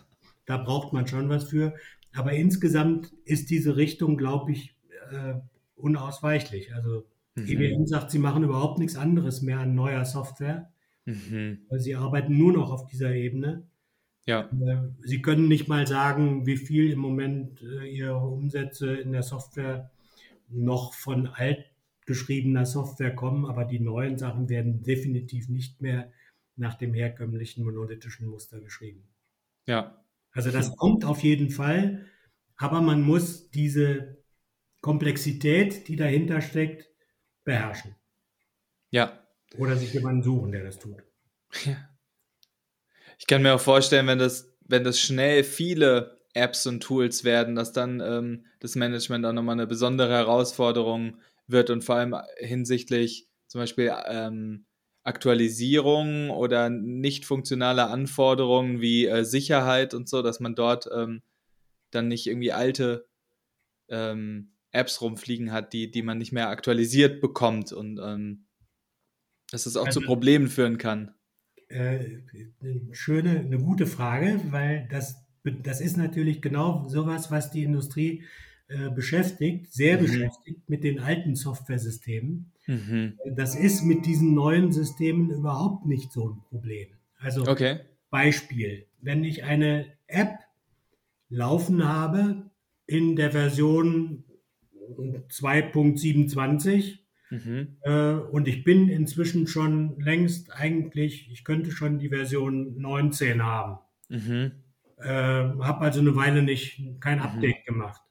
[0.46, 1.74] da braucht man schon was für.
[2.12, 4.76] Aber insgesamt ist diese Richtung, glaube ich,
[5.10, 5.40] äh,
[5.74, 6.74] unausweichlich.
[6.74, 7.46] Also mhm.
[7.46, 10.72] IBM sagt, sie machen überhaupt nichts anderes mehr an neuer Software.
[11.04, 11.66] Mhm.
[11.78, 13.66] Sie arbeiten nur noch auf dieser Ebene.
[14.26, 14.50] Ja.
[14.50, 19.22] Äh, sie können nicht mal sagen, wie viel im Moment äh, ihre Umsätze in der
[19.22, 19.90] Software
[20.48, 21.64] noch von alt
[22.06, 26.12] geschriebener Software kommen, aber die neuen Sachen werden definitiv nicht mehr
[26.56, 29.08] nach dem herkömmlichen monolithischen Muster geschrieben.
[29.66, 30.04] Ja.
[30.32, 32.06] Also das kommt auf jeden Fall,
[32.56, 34.19] aber man muss diese
[34.80, 36.88] Komplexität, die dahinter steckt,
[37.44, 37.96] beherrschen.
[38.90, 39.26] Ja.
[39.58, 41.02] Oder sich jemanden suchen, der das tut.
[41.64, 41.76] Ja.
[43.18, 47.54] Ich kann mir auch vorstellen, wenn das, wenn das schnell viele Apps und Tools werden,
[47.54, 53.28] dass dann ähm, das Management auch nochmal eine besondere Herausforderung wird und vor allem hinsichtlich
[53.46, 54.64] zum Beispiel ähm,
[55.02, 61.22] Aktualisierung oder nicht funktionale Anforderungen wie äh, Sicherheit und so, dass man dort ähm,
[61.90, 63.06] dann nicht irgendwie alte
[63.88, 68.46] ähm, Apps rumfliegen hat, die, die man nicht mehr aktualisiert bekommt und ähm,
[69.50, 71.14] dass es auch also, zu Problemen führen kann.
[71.68, 72.20] Äh,
[72.60, 75.16] eine schöne, eine gute Frage, weil das,
[75.62, 78.24] das ist natürlich genau sowas, was die Industrie
[78.68, 80.02] äh, beschäftigt, sehr mhm.
[80.02, 82.52] beschäftigt mit den alten Softwaresystemen.
[82.66, 83.18] Mhm.
[83.34, 86.88] Das ist mit diesen neuen Systemen überhaupt nicht so ein Problem.
[87.18, 87.80] Also okay.
[88.10, 90.38] Beispiel, wenn ich eine App
[91.28, 92.50] laufen habe
[92.86, 94.24] in der Version
[94.96, 96.98] 2.27
[97.30, 97.76] mhm.
[97.82, 103.78] äh, und ich bin inzwischen schon längst eigentlich, ich könnte schon die Version 19 haben.
[104.08, 104.52] Mhm.
[104.98, 107.24] Äh, habe also eine Weile nicht kein mhm.
[107.24, 107.72] Update mhm.
[107.72, 108.02] gemacht.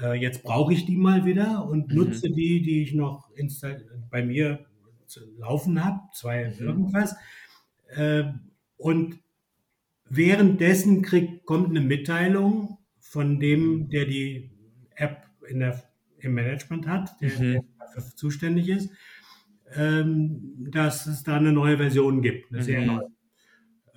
[0.00, 1.96] Äh, jetzt brauche ich die mal wieder und mhm.
[1.96, 3.30] nutze die, die ich noch
[4.10, 4.66] bei mir
[5.38, 6.66] laufen habe, zwei mhm.
[6.66, 7.16] irgendwas.
[7.88, 8.24] Äh,
[8.76, 9.18] und
[10.08, 14.50] währenddessen kriegt, kommt eine Mitteilung von dem, der die
[14.96, 15.82] App in der
[16.24, 17.60] im Management hat, der, mhm.
[17.78, 18.90] dafür zuständig ist,
[19.74, 22.64] ähm, dass es da eine neue Version gibt, eine mhm.
[22.64, 23.08] sehr neue.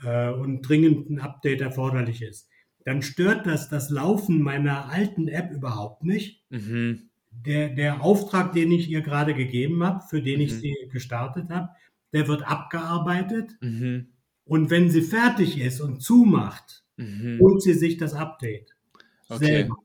[0.03, 2.49] Äh, und dringend ein Update erforderlich ist.
[2.85, 6.43] Dann stört das das Laufen meiner alten App überhaupt nicht.
[6.49, 7.09] Mhm.
[7.31, 10.59] Der, der Auftrag, den ich ihr gerade gegeben habe, für den ich mhm.
[10.59, 11.69] sie gestartet habe,
[12.13, 13.57] der wird abgearbeitet.
[13.61, 14.07] Mhm.
[14.45, 17.39] Und wenn sie fertig ist und zumacht, mhm.
[17.39, 18.73] holt sie sich das Update.
[19.27, 19.45] Okay.
[19.45, 19.75] Selber.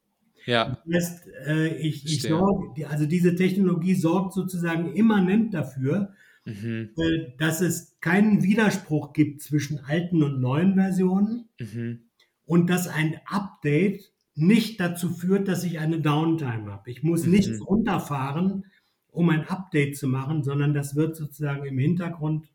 [0.46, 0.83] Ja.
[0.87, 6.90] Das heißt, äh, ich, ich sorge, also diese Technologie sorgt sozusagen immanent dafür, mhm.
[6.96, 12.00] äh, dass es keinen Widerspruch gibt zwischen alten und neuen Versionen mhm.
[12.44, 16.90] und dass ein Update nicht dazu führt, dass ich eine Downtime habe.
[16.90, 17.33] Ich muss mhm.
[17.33, 18.64] nichts runterfahren,
[19.11, 22.48] um ein Update zu machen, sondern das wird sozusagen im Hintergrund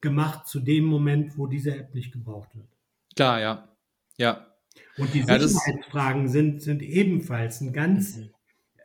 [0.00, 2.68] gemacht zu dem Moment, wo diese App nicht gebraucht wird.
[3.14, 3.68] Klar, ja.
[4.16, 4.49] Ja,
[4.96, 8.30] und die ja, Sicherheitsfragen sind, sind ebenfalls ein ganz, mhm.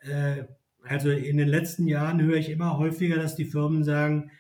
[0.10, 0.46] äh,
[0.84, 4.32] also in den letzten Jahren höre ich immer häufiger, dass die Firmen sagen,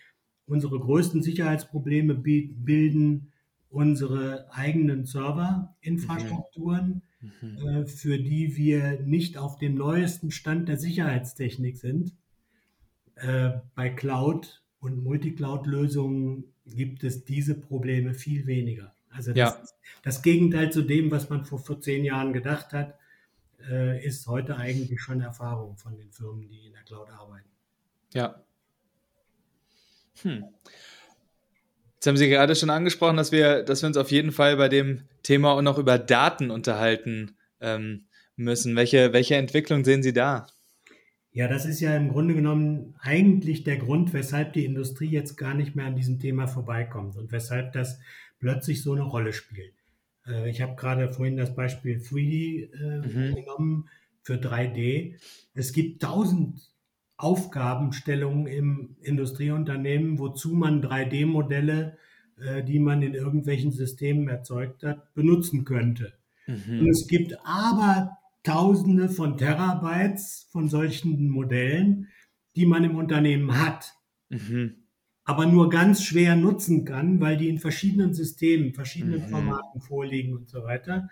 [0.46, 3.32] unsere größten Sicherheitsprobleme bilden
[3.76, 7.32] unsere eigenen Serverinfrastrukturen, mhm.
[7.42, 7.68] mhm.
[7.68, 12.16] äh, für die wir nicht auf dem neuesten Stand der Sicherheitstechnik sind.
[13.16, 18.95] Äh, bei Cloud und Multicloud-Lösungen gibt es diese Probleme viel weniger.
[19.16, 19.62] Also das, ja.
[20.04, 22.96] das Gegenteil zu dem, was man vor, vor zehn Jahren gedacht hat,
[23.70, 27.50] äh, ist heute eigentlich schon Erfahrung von den Firmen, die in der Cloud arbeiten.
[28.14, 28.44] Ja.
[30.22, 30.46] Hm.
[31.96, 34.70] Jetzt haben Sie gerade schon angesprochen, dass wir, dass wir uns auf jeden Fall bei
[34.70, 38.76] dem Thema auch noch über Daten unterhalten ähm, müssen.
[38.76, 40.46] Welche, welche Entwicklung sehen Sie da?
[41.32, 45.54] Ja, das ist ja im Grunde genommen eigentlich der Grund, weshalb die Industrie jetzt gar
[45.54, 48.00] nicht mehr an diesem Thema vorbeikommt und weshalb das
[48.40, 49.74] plötzlich so eine Rolle spielt.
[50.28, 53.36] Äh, ich habe gerade vorhin das Beispiel 3D äh, mhm.
[53.36, 53.90] genommen.
[54.22, 55.16] für 3D.
[55.54, 56.60] Es gibt tausend
[57.18, 61.98] Aufgabenstellungen im Industrieunternehmen, wozu man 3D-Modelle,
[62.38, 66.14] äh, die man in irgendwelchen Systemen erzeugt hat, benutzen könnte.
[66.48, 66.80] Mhm.
[66.80, 72.10] Und es gibt aber Tausende von Terabytes von solchen Modellen,
[72.56, 73.96] die man im Unternehmen hat,
[74.30, 74.85] mhm.
[75.26, 79.28] Aber nur ganz schwer nutzen kann, weil die in verschiedenen Systemen, verschiedenen mhm.
[79.28, 81.10] Formaten vorliegen und so weiter.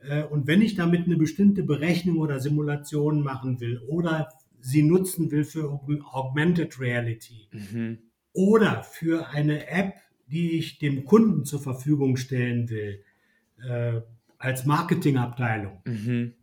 [0.00, 4.28] Äh, und wenn ich damit eine bestimmte Berechnung oder Simulation machen will oder
[4.60, 5.80] sie nutzen will für
[6.12, 7.98] Augmented Reality mhm.
[8.32, 9.94] oder für eine App,
[10.28, 13.02] die ich dem Kunden zur Verfügung stellen will,
[13.68, 14.00] äh,
[14.38, 16.34] als Marketingabteilung, mhm.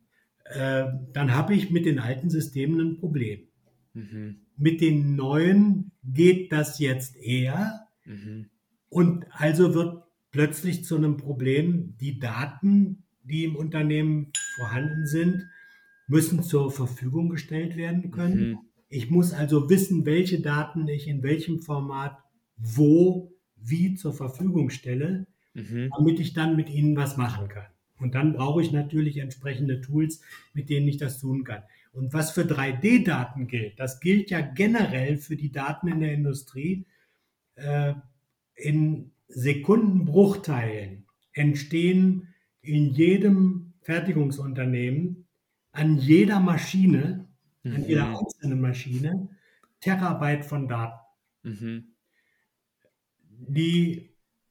[0.43, 3.47] äh, dann habe ich mit den alten Systemen ein Problem.
[3.93, 4.41] Mhm.
[4.59, 8.49] Mit den neuen geht das jetzt eher mhm.
[8.89, 15.47] und also wird plötzlich zu einem Problem, die Daten, die im Unternehmen vorhanden sind,
[16.07, 18.49] müssen zur Verfügung gestellt werden können.
[18.49, 18.59] Mhm.
[18.89, 22.17] Ich muss also wissen, welche Daten ich in welchem Format
[22.57, 25.91] wo wie zur Verfügung stelle, mhm.
[25.95, 27.67] damit ich dann mit ihnen was machen kann.
[27.99, 30.21] Und dann brauche ich natürlich entsprechende Tools,
[30.53, 31.63] mit denen ich das tun kann.
[31.91, 36.85] Und was für 3D-Daten gilt, das gilt ja generell für die Daten in der Industrie.
[37.55, 37.93] Äh,
[38.55, 45.27] in Sekundenbruchteilen entstehen in jedem Fertigungsunternehmen
[45.71, 47.27] an jeder Maschine,
[47.63, 47.75] mhm.
[47.75, 48.15] an jeder mhm.
[48.17, 49.29] einzelnen Maschine,
[49.79, 50.99] Terabyte von Daten,
[51.43, 51.95] mhm.
[53.29, 54.09] die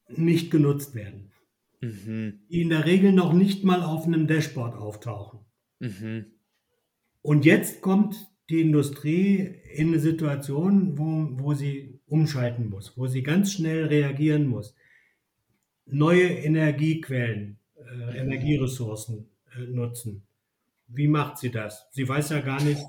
[0.09, 1.33] nicht genutzt werden,
[1.81, 2.40] mhm.
[2.51, 5.40] die in der Regel noch nicht mal auf einem Dashboard auftauchen.
[5.81, 6.38] Mhm.
[7.28, 13.22] Und jetzt kommt die Industrie in eine Situation, wo, wo sie umschalten muss, wo sie
[13.22, 14.74] ganz schnell reagieren muss.
[15.84, 20.22] Neue Energiequellen, äh, Energieressourcen äh, nutzen.
[20.86, 21.86] Wie macht sie das?
[21.90, 22.80] Sie weiß ja gar nicht,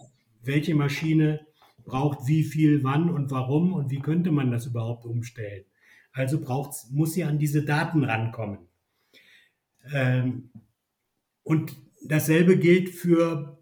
[0.41, 1.45] welche Maschine
[1.83, 5.65] braucht wie viel, wann und warum und wie könnte man das überhaupt umstellen.
[6.13, 8.59] Also braucht's, muss sie an diese Daten rankommen.
[9.91, 10.49] Ähm,
[11.43, 11.75] und
[12.05, 13.58] dasselbe gilt für,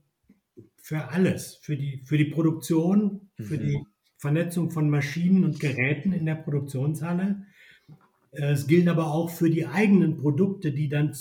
[0.88, 3.44] für alles, für die, für die Produktion, mhm.
[3.44, 3.78] für die
[4.16, 7.44] Vernetzung von Maschinen und Geräten in der Produktionshalle.
[8.32, 11.14] Es gilt aber auch für die eigenen Produkte, die dann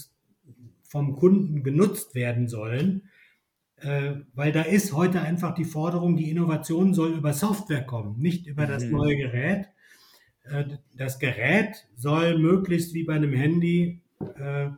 [0.84, 3.08] vom Kunden genutzt werden sollen,
[3.78, 8.46] äh, weil da ist heute einfach die Forderung, die Innovation soll über Software kommen, nicht
[8.46, 8.92] über das mhm.
[8.92, 9.66] neue Gerät.
[10.44, 14.00] Äh, das Gerät soll möglichst wie bei einem Handy
[14.38, 14.68] äh,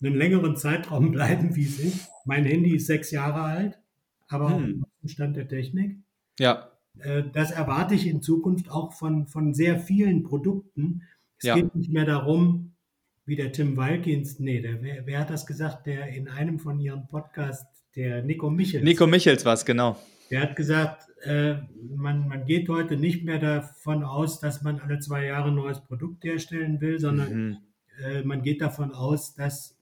[0.00, 2.08] einen längeren Zeitraum bleiben, wie es ist.
[2.24, 3.78] Mein Handy ist sechs Jahre alt,
[4.28, 4.84] aber mhm.
[4.84, 5.98] auf dem Stand der Technik.
[6.38, 6.70] Ja.
[6.98, 11.02] Äh, das erwarte ich in Zukunft auch von, von sehr vielen Produkten.
[11.38, 11.54] Es ja.
[11.54, 12.76] geht nicht mehr darum,
[13.24, 16.78] wie der Tim Walkins, nee, der, wer, wer, hat das gesagt, der in einem von
[16.78, 18.84] ihren Podcasts, der Nico Michels.
[18.84, 19.96] Nico Michels war es, genau.
[20.30, 21.56] Der hat gesagt, äh,
[21.94, 25.80] man, man geht heute nicht mehr davon aus, dass man alle zwei Jahre ein neues
[25.80, 27.56] Produkt herstellen will, sondern mhm.
[28.04, 29.76] äh, man geht davon aus, dass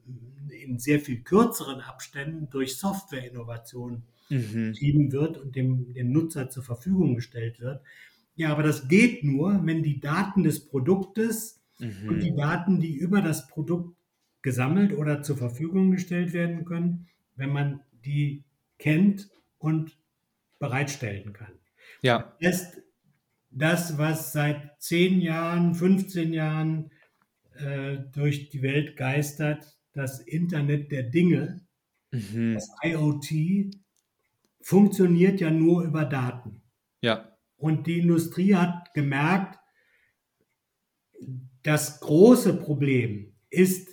[0.48, 2.78] in sehr viel kürzeren Abständen durch
[4.28, 5.12] Softwareinnovation mhm.
[5.12, 7.82] wird und dem, dem Nutzer zur Verfügung gestellt wird.
[8.36, 12.08] Ja, aber das geht nur, wenn die Daten des Produktes Mhm.
[12.08, 13.96] Und die Daten, die über das Produkt
[14.42, 18.44] gesammelt oder zur Verfügung gestellt werden können, wenn man die
[18.78, 19.96] kennt und
[20.58, 21.52] bereitstellen kann.
[22.02, 22.36] Ja.
[22.40, 22.82] Das ist
[23.50, 26.90] das, was seit 10 Jahren, 15 Jahren
[27.54, 31.60] äh, durch die Welt geistert, das Internet der Dinge,
[32.10, 32.54] mhm.
[32.54, 33.74] das IoT,
[34.64, 36.62] funktioniert ja nur über Daten.
[37.02, 37.36] Ja.
[37.56, 39.58] Und die Industrie hat gemerkt,
[41.62, 43.90] das große Problem ist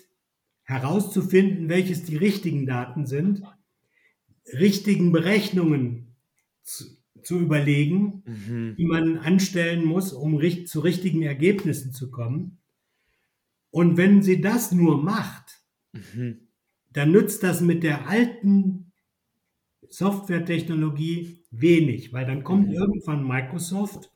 [0.64, 3.44] herauszufinden, welches die richtigen Daten sind,
[4.54, 6.16] richtigen Berechnungen
[6.64, 6.86] zu,
[7.22, 8.76] zu überlegen, mhm.
[8.78, 12.60] die man anstellen muss, um richt zu richtigen Ergebnissen zu kommen.
[13.72, 16.48] Und wenn sie das nur macht, mhm.
[16.92, 18.91] dann nützt das mit der alten
[19.90, 22.74] Softwaretechnologie wenig, weil dann kommt mhm.
[22.74, 24.12] irgendwann Microsoft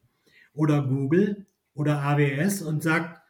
[0.54, 3.22] oder Google oder AWS und sagt,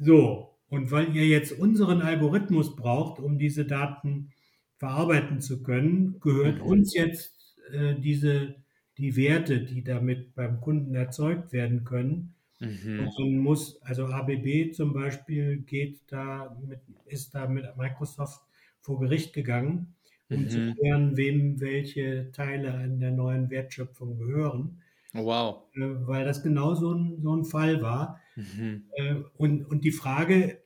[0.00, 4.30] so, und weil ihr jetzt unseren Algorithmus braucht, um diese Daten
[4.78, 6.66] verarbeiten zu können, gehört mhm.
[6.66, 8.54] uns jetzt äh, diese,
[8.96, 12.34] die Werte, die damit beim Kunden erzeugt werden können.
[12.58, 13.10] Mhm.
[13.16, 18.40] Und muss, also ABB zum Beispiel geht da mit, ist da mit Microsoft
[18.80, 19.94] vor Gericht gegangen,
[20.34, 20.48] um mhm.
[20.48, 24.82] zu klären, wem welche Teile an der neuen Wertschöpfung gehören.
[25.14, 25.62] Oh, wow.
[25.74, 28.20] Äh, weil das genau so ein, so ein Fall war.
[28.36, 28.84] Mhm.
[28.96, 30.62] Äh, und, und die Frage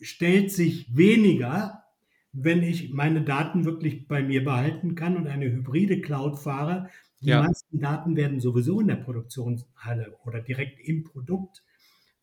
[0.00, 1.84] stellt sich weniger,
[2.32, 6.88] wenn ich meine Daten wirklich bei mir behalten kann und eine hybride Cloud fahre.
[7.22, 7.42] Die Ja.
[7.42, 11.62] meisten Daten werden sowieso in der Produktionshalle oder direkt im Produkt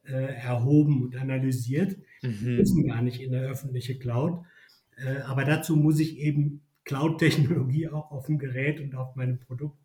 [0.05, 2.55] äh, erhoben und analysiert, Mhm.
[2.55, 4.43] müssen gar nicht in der öffentliche Cloud.
[4.98, 9.80] Äh, aber dazu muss ich eben Cloud-Technologie auch auf dem Gerät und auf meinem Produkt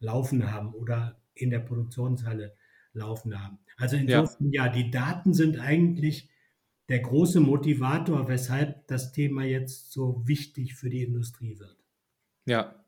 [0.00, 2.56] laufen haben oder in der Produktionshalle
[2.92, 3.58] laufen haben.
[3.76, 4.24] Also Ja.
[4.24, 6.30] insofern, ja, die Daten sind eigentlich
[6.88, 11.76] der große Motivator, weshalb das Thema jetzt so wichtig für die Industrie wird.
[12.46, 12.84] Ja.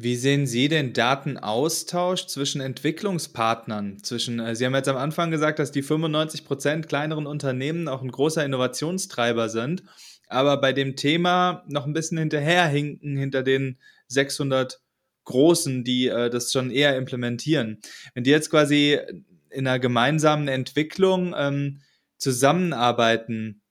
[0.00, 4.00] Wie sehen Sie den Datenaustausch zwischen Entwicklungspartnern?
[4.00, 8.00] Zwischen, äh, Sie haben jetzt am Anfang gesagt, dass die 95 Prozent kleineren Unternehmen auch
[8.00, 9.82] ein großer Innovationstreiber sind,
[10.28, 13.76] aber bei dem Thema noch ein bisschen hinterherhinken hinter den
[14.06, 14.80] 600
[15.24, 17.78] Großen, die äh, das schon eher implementieren.
[18.14, 19.00] Wenn die jetzt quasi
[19.50, 21.80] in einer gemeinsamen Entwicklung ähm,
[22.18, 23.62] zusammenarbeiten,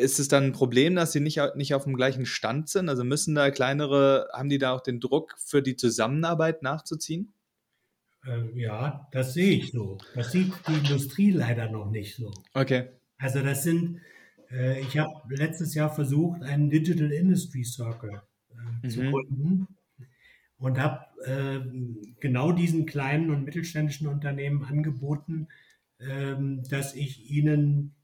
[0.00, 2.88] ist es dann ein Problem, dass sie nicht, nicht auf dem gleichen Stand sind?
[2.88, 7.32] Also müssen da kleinere, haben die da auch den Druck für die Zusammenarbeit nachzuziehen?
[8.26, 9.98] Äh, ja, das sehe ich so.
[10.14, 12.32] Das sieht die Industrie leider noch nicht so.
[12.54, 12.90] Okay.
[13.18, 14.00] Also das sind,
[14.50, 19.10] äh, ich habe letztes Jahr versucht, einen Digital Industry Circle äh, zu Mhm.
[19.10, 19.68] gründen
[20.58, 21.60] und habe äh,
[22.20, 25.48] genau diesen kleinen und mittelständischen Unternehmen angeboten,
[26.00, 27.94] ähm, dass ich ihnen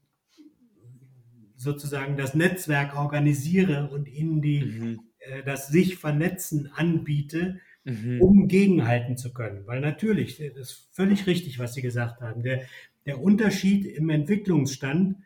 [1.57, 4.99] sozusagen das Netzwerk organisiere und ihnen die, Mhm.
[5.19, 8.21] äh, das sich vernetzen anbiete, Mhm.
[8.21, 9.65] um gegenhalten zu können.
[9.65, 12.43] Weil natürlich, das ist völlig richtig, was Sie gesagt haben.
[12.43, 12.61] Der,
[13.05, 15.17] der Unterschied im Entwicklungsstand,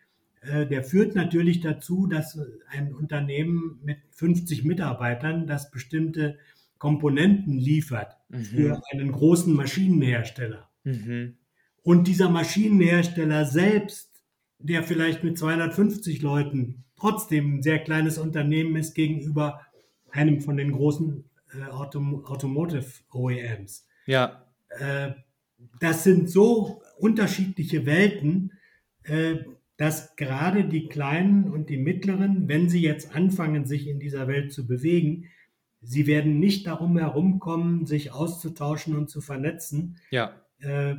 [0.41, 6.38] äh, der führt natürlich dazu, dass ein Unternehmen mit 50 Mitarbeitern, das bestimmte
[6.77, 8.43] Komponenten liefert Mhm.
[8.43, 10.69] für einen großen Maschinenhersteller.
[10.84, 11.36] Mhm.
[11.84, 14.11] Und dieser Maschinenhersteller selbst,
[14.64, 19.62] der vielleicht mit 250 Leuten trotzdem ein sehr kleines Unternehmen ist gegenüber
[20.12, 23.88] einem von den großen äh, Autom Automotive OEMs.
[24.05, 24.45] Ja.
[24.70, 25.12] Äh,
[25.80, 28.53] das sind so unterschiedliche Welten,
[29.03, 29.38] äh,
[29.78, 34.53] dass gerade die kleinen und die mittleren, wenn sie jetzt anfangen, sich in dieser Welt
[34.53, 35.26] zu bewegen,
[35.82, 39.97] sie werden nicht darum herumkommen, sich auszutauschen und zu vernetzen.
[40.12, 40.36] Ja.
[40.59, 40.95] Äh,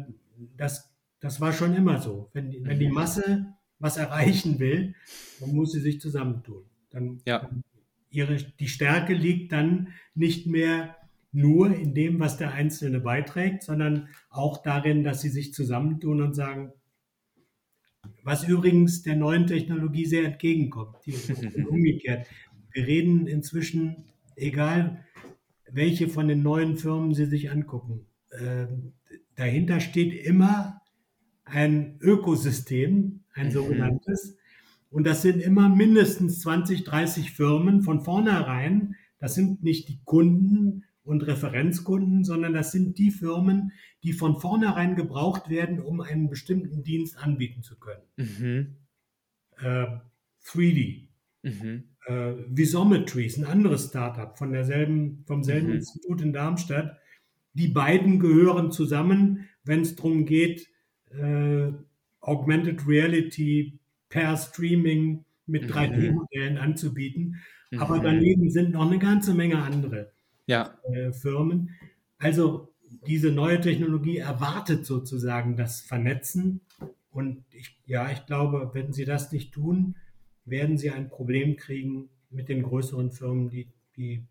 [0.56, 0.91] das,
[1.22, 2.28] das war schon immer so.
[2.34, 2.88] Wenn, die- wenn die.
[2.88, 4.94] Masse was erreichen will,
[5.40, 6.64] dann muss sie sich zusammentun.
[6.90, 7.50] Dann, Ja.
[8.10, 10.96] ihre, die Stärke liegt dann nicht mehr
[11.32, 16.34] nur in dem, was der Einzelne beiträgt, sondern auch darin, dass sie sich zusammentun und
[16.34, 16.72] sagen,
[18.22, 20.96] was übrigens der neuen Technologie sehr entgegenkommt.
[21.06, 21.14] Die,
[21.68, 22.26] umgekehrt.
[22.72, 24.04] Wir reden inzwischen,
[24.36, 25.04] egal
[25.70, 28.06] welche von den neuen Firmen Sie sich angucken,
[28.38, 28.92] ähm,
[29.34, 30.81] dahinter steht immer
[31.52, 33.50] ein Ökosystem, ein Mhm.
[33.52, 34.36] sogenanntes.
[34.90, 38.94] Und das sind immer mindestens 20, 30 Firmen von vornherein.
[39.18, 43.72] Das sind nicht die Kunden und Referenzkunden, sondern das sind die Firmen,
[44.02, 48.02] die von vornherein gebraucht werden, um einen bestimmten Dienst anbieten zu können.
[48.16, 48.76] Mhm.
[49.58, 49.86] Äh,
[50.44, 51.08] 3D,
[51.42, 51.84] Mhm.
[52.06, 55.74] äh, Visometry ist ein anderes Startup von derselben, vom selben Mhm.
[55.74, 56.96] Institut in Darmstadt.
[57.54, 60.68] Die beiden gehören zusammen, wenn es darum geht,
[61.18, 61.72] äh,
[62.20, 65.68] Augmented Reality per Streaming mit Mhm.
[65.68, 67.36] 3D-Modellen anzubieten.
[67.76, 68.02] Aber Mhm.
[68.02, 70.12] daneben sind noch eine ganze Menge andere
[70.46, 70.78] Ja.
[70.92, 71.70] äh, Firmen.
[72.18, 72.68] Also
[73.06, 76.60] diese neue Technologie erwartet sozusagen das Vernetzen.
[77.10, 79.96] Und ich, ja, ich glaube, wenn sie das nicht tun,
[80.44, 84.24] werden sie ein Problem kriegen mit den größeren Firmen, die, die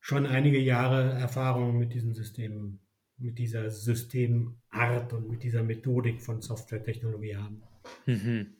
[0.00, 2.80] schon einige Jahre Erfahrung mit diesen Systemen,
[3.18, 7.62] mit dieser Systemart und mit dieser Methodik von Softwaretechnologie haben.
[8.06, 8.54] Mhm.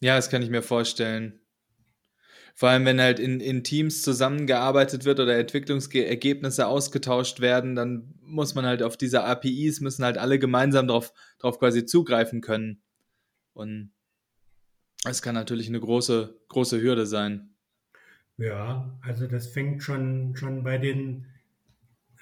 [0.00, 1.40] Ja, das kann ich mir vorstellen.
[2.54, 8.54] Vor allem, wenn halt in, in Teams zusammengearbeitet wird oder Entwicklungsergebnisse ausgetauscht werden, dann muss
[8.54, 12.82] man halt auf diese APIs, müssen halt alle gemeinsam drauf, drauf quasi zugreifen können.
[13.52, 13.92] Und
[15.04, 17.54] das kann natürlich eine große, große Hürde sein.
[18.38, 21.26] Ja, also das fängt schon, schon bei den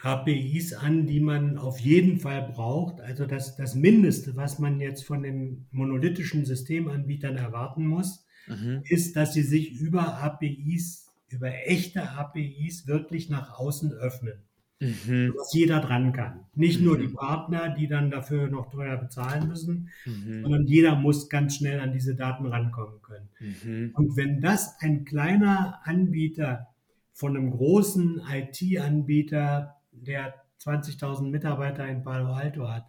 [0.05, 3.01] APIs an, die man auf jeden Fall braucht.
[3.01, 8.83] Also das, das Mindeste, was man jetzt von den monolithischen Systemanbietern erwarten muss, Mhm.
[8.85, 14.43] ist, dass sie sich über APIs, über echte APIs wirklich nach außen öffnen,
[14.81, 15.33] Mhm.
[15.37, 16.41] dass jeder dran kann.
[16.55, 17.01] Nicht nur Mhm.
[17.01, 20.43] die Partner, die dann dafür noch teuer bezahlen müssen, Mhm.
[20.43, 23.31] sondern jeder muss ganz schnell an diese Daten rankommen können.
[23.41, 23.93] Mhm.
[23.95, 26.67] Und wenn das ein kleiner Anbieter
[27.15, 32.87] von einem großen IT-Anbieter, der 20.000 Mitarbeiter in Palo Alto hat,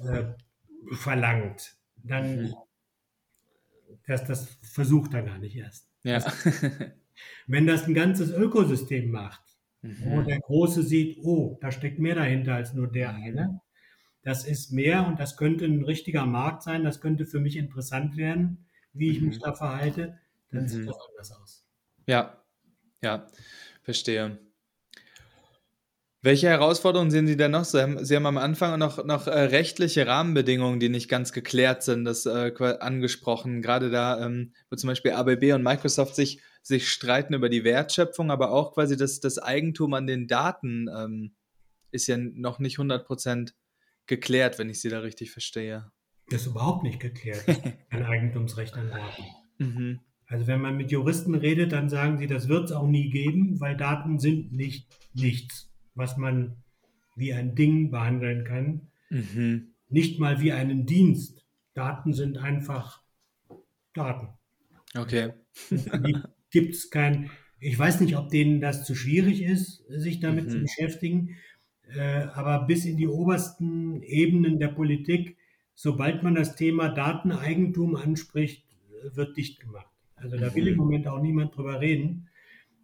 [0.00, 0.34] äh,
[0.96, 2.54] verlangt, dann, Mhm.
[4.06, 5.88] das, das versucht er gar nicht erst.
[6.02, 6.18] Ja.
[7.46, 9.42] Wenn das ein ganzes Ökosystem macht,
[9.82, 9.96] Mhm.
[10.04, 13.22] wo der Große sieht, oh, da steckt mehr dahinter als nur der Mhm.
[13.22, 13.60] eine.
[14.22, 16.84] Das ist mehr und das könnte ein richtiger Markt sein.
[16.84, 19.40] Das könnte für mich interessant werden, wie ich mich Mhm.
[19.40, 20.18] da verhalte.
[20.52, 20.68] Dann Mhm.
[20.68, 21.66] sieht das anders aus.
[22.06, 22.44] Ja,
[23.02, 23.26] ja,
[23.82, 24.38] verstehe.
[26.22, 27.64] Welche Herausforderungen sehen Sie denn noch?
[27.64, 31.82] Sie haben, Sie haben am Anfang noch, noch äh, rechtliche Rahmenbedingungen, die nicht ganz geklärt
[31.82, 33.62] sind, das äh, angesprochen.
[33.62, 38.30] Gerade da, ähm, wo zum Beispiel ABB und Microsoft sich, sich streiten über die Wertschöpfung,
[38.30, 41.32] aber auch quasi das, das Eigentum an den Daten ähm,
[41.90, 43.54] ist ja noch nicht 100%
[44.06, 45.90] geklärt, wenn ich Sie da richtig verstehe.
[46.28, 47.44] Das ist überhaupt nicht geklärt,
[47.90, 49.22] ein Eigentumsrecht an Daten.
[49.56, 50.00] Mhm.
[50.26, 53.58] Also wenn man mit Juristen redet, dann sagen sie, das wird es auch nie geben,
[53.58, 55.69] weil Daten sind nicht nichts,
[56.00, 56.64] was man
[57.16, 58.88] wie ein Ding behandeln kann.
[59.10, 59.74] Mhm.
[59.88, 61.46] Nicht mal wie einen Dienst.
[61.74, 63.02] Daten sind einfach
[63.94, 64.28] Daten.
[64.96, 65.32] Okay.
[66.50, 67.30] Gibt es kein.
[67.60, 70.50] Ich weiß nicht, ob denen das zu schwierig ist, sich damit Mhm.
[70.50, 71.36] zu beschäftigen.
[71.94, 72.00] Äh,
[72.32, 75.36] aber bis in die obersten Ebenen der Politik,
[75.74, 79.90] sobald man das Thema Dateneigentum anspricht, äh, wird dicht gemacht.
[80.16, 80.68] Also da will Mhm.
[80.68, 82.29] im Moment auch niemand drüber reden.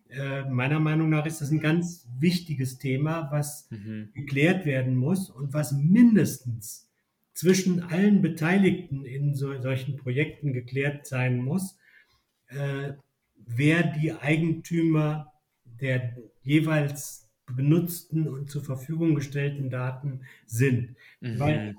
[0.09, 4.11] Äh, meiner Meinung nach ist das ein ganz wichtiges Thema, was Mhm.
[4.15, 6.89] geklärt werden muss und was mindestens
[7.35, 11.77] zwischen allen Beteiligten in so, solchen Projekten geklärt sein muss,
[12.49, 12.93] äh,
[13.45, 15.33] wer die Eigentümer
[15.65, 20.97] der jeweils benutzten und zur Verfügung gestellten Daten sind.
[21.21, 21.77] Weil Mhm.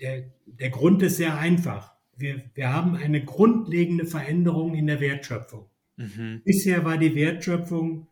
[0.00, 1.92] der, der Grund ist sehr einfach.
[2.16, 5.66] Wir, wir haben eine grundlegende Veränderung in der Wertschöpfung.
[5.96, 6.42] Mhm.
[6.44, 8.08] Bisher war die Wertschöpfung,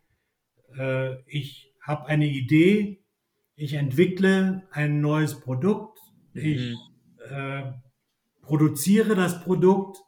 [0.77, 3.03] äh, ich habe eine Idee,
[3.55, 5.99] ich entwickle ein neues Produkt,
[6.33, 6.75] ich
[7.29, 7.71] äh,
[8.41, 9.99] produziere das Produkt,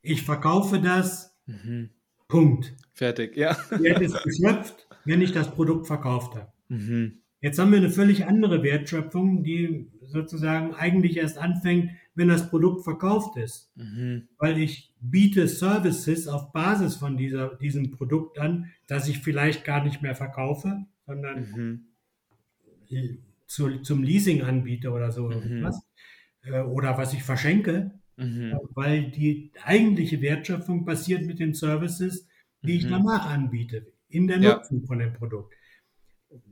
[0.00, 1.90] ich verkaufe das, Mhm.
[2.28, 2.74] Punkt.
[2.92, 3.56] Fertig, ja.
[3.70, 6.52] Wert ist geschöpft, wenn ich das Produkt verkauft habe.
[6.68, 7.18] Mhm.
[7.40, 12.84] Jetzt haben wir eine völlig andere Wertschöpfung, die sozusagen eigentlich erst anfängt, wenn das Produkt
[12.84, 13.70] verkauft ist.
[13.76, 14.28] Mhm.
[14.38, 19.82] Weil ich biete Services auf Basis von dieser, diesem Produkt an, das ich vielleicht gar
[19.84, 21.86] nicht mehr verkaufe, sondern Mhm.
[23.46, 25.32] zu, zum Leasing anbiete oder so Mhm.
[25.32, 25.80] irgendwas.
[26.44, 28.52] Äh, Oder was ich verschenke, Mhm.
[28.74, 32.26] weil die eigentliche Wertschöpfung passiert mit den Services,
[32.62, 32.90] die ich Mhm.
[32.90, 34.56] danach anbiete, in der Ja.
[34.56, 35.54] Nutzung von dem Produkt.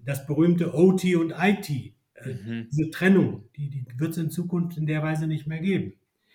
[0.04, 1.92] Das berühmte OT und IT, äh,
[2.24, 2.68] Mhm.
[2.70, 5.94] diese Trennung, die, die wird es in Zukunft in der Weise nicht mehr geben.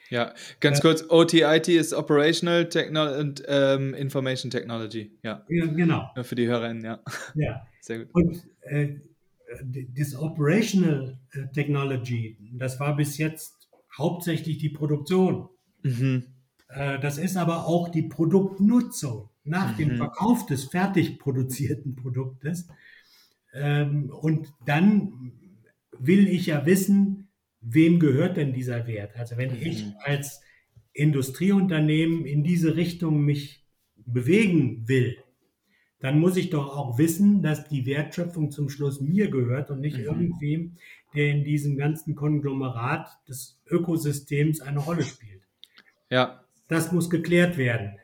[0.10, 5.12] Ja, ganz kurz, OTIT ist Operational Techno und ähm, Information Technology.
[5.24, 6.10] Ja, Ja, genau.
[6.22, 7.00] für die HörerInnen, ja.
[7.34, 7.66] Ja.
[7.82, 8.14] Sehr gut.
[8.14, 8.96] Und äh,
[9.98, 13.68] das Operational äh, Technology, das war bis jetzt
[13.98, 15.50] hauptsächlich die Produktion.
[15.84, 16.26] Mhm.
[16.70, 19.98] Äh, Das ist aber auch die Produktnutzung nach dem Mhm.
[19.98, 22.68] Verkauf des fertig produzierten Produktes.
[23.54, 25.32] Ähm, Und dann
[26.00, 27.30] will ich ja wissen,
[27.62, 29.16] wem gehört denn dieser Wert?
[29.16, 29.94] Also wenn ich Mhm.
[30.04, 30.42] als
[30.94, 33.66] Industrieunternehmen in diese Richtung mich
[33.96, 35.18] bewegen will,
[36.00, 39.98] dann muss ich doch auch wissen, dass die Wertschöpfung zum Schluss mir gehört und nicht
[39.98, 40.04] Mhm.
[40.04, 40.78] irgendwem,
[41.16, 45.42] der in diesem ganzen Konglomerat des Ökosystems eine Rolle spielt.
[46.10, 48.00] Ja, Das muss geklärt werden.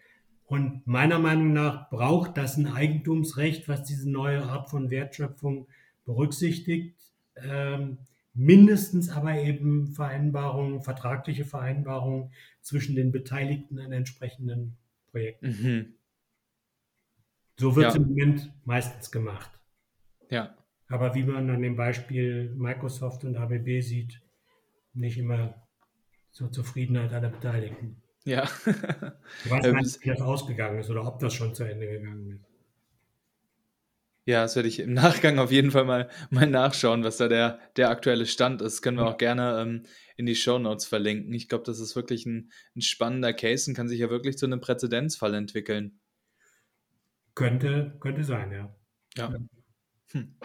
[0.46, 5.68] Und meiner Meinung nach braucht das ein Eigentumsrecht, was diese neue Art von Wertschöpfung
[6.06, 6.96] berücksichtigt.
[7.44, 7.98] Ähm,
[8.34, 12.32] mindestens aber eben Vereinbarungen, vertragliche Vereinbarungen
[12.62, 14.78] zwischen den Beteiligten an entsprechenden
[15.12, 15.60] Projekten.
[15.62, 15.96] mhm.
[17.60, 18.02] So wird es Ja.
[18.02, 19.52] im Moment meistens gemacht.
[20.30, 20.56] ja,
[20.90, 24.22] Aber wie man an dem Beispiel Microsoft und ABB sieht,
[24.94, 25.68] nicht immer
[26.32, 28.02] zur Zufriedenheit aller Beteiligten.
[28.26, 28.44] ja.
[29.44, 32.32] Ich weiß Ähm, nicht, wie das ausgegangen ist oder ob das schon zu Ende gegangen
[32.32, 32.51] ist.
[34.26, 37.60] Ja, das werde ich im Nachgang auf jeden Fall mal, mal nachschauen, was da der,
[37.76, 38.82] der aktuelle Stand ist.
[38.82, 39.84] Können wir auch gerne ähm,
[40.16, 41.34] in die Show Notes verlinken.
[41.34, 44.46] Ich glaube, das ist wirklich ein, ein spannender Case und kann sich ja wirklich zu
[44.46, 46.00] einem Präzedenzfall entwickeln.
[47.34, 48.76] Könnte, könnte sein, ja.
[49.18, 49.34] Ja.
[50.12, 50.38] Hm.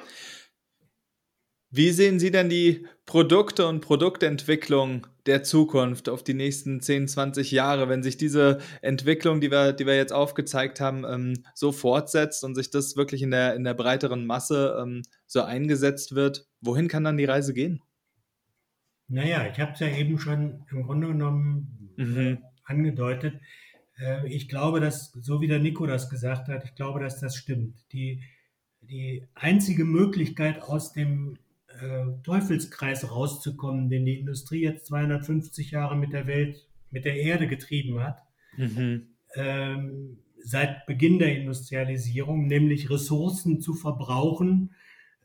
[1.71, 7.51] Wie sehen Sie denn die Produkte und Produktentwicklung der Zukunft auf die nächsten 10, 20
[7.51, 12.45] Jahre, wenn sich diese Entwicklung, die wir, die wir jetzt aufgezeigt haben, ähm, so fortsetzt
[12.45, 16.47] und sich das wirklich in der, in der breiteren Masse ähm, so eingesetzt wird?
[16.61, 17.83] Wohin kann dann die Reise gehen?
[19.09, 22.39] Naja, ich habe es ja eben schon im Grunde genommen Mhm.
[22.65, 23.41] angedeutet.
[23.99, 27.37] Äh, Ich glaube, dass, so wie der Nico das gesagt hat, ich glaube, dass das
[27.37, 27.91] stimmt.
[27.93, 28.23] Die,
[28.83, 31.39] die einzige Möglichkeit aus dem
[31.81, 37.47] äh, Teufelskreis rauszukommen, den die Industrie jetzt 250 Jahre mit der Welt, mit der Erde
[37.47, 38.19] getrieben hat,
[38.57, 39.09] mhm.
[39.35, 44.75] ähm, seit Beginn der Industrialisierung, nämlich Ressourcen zu verbrauchen,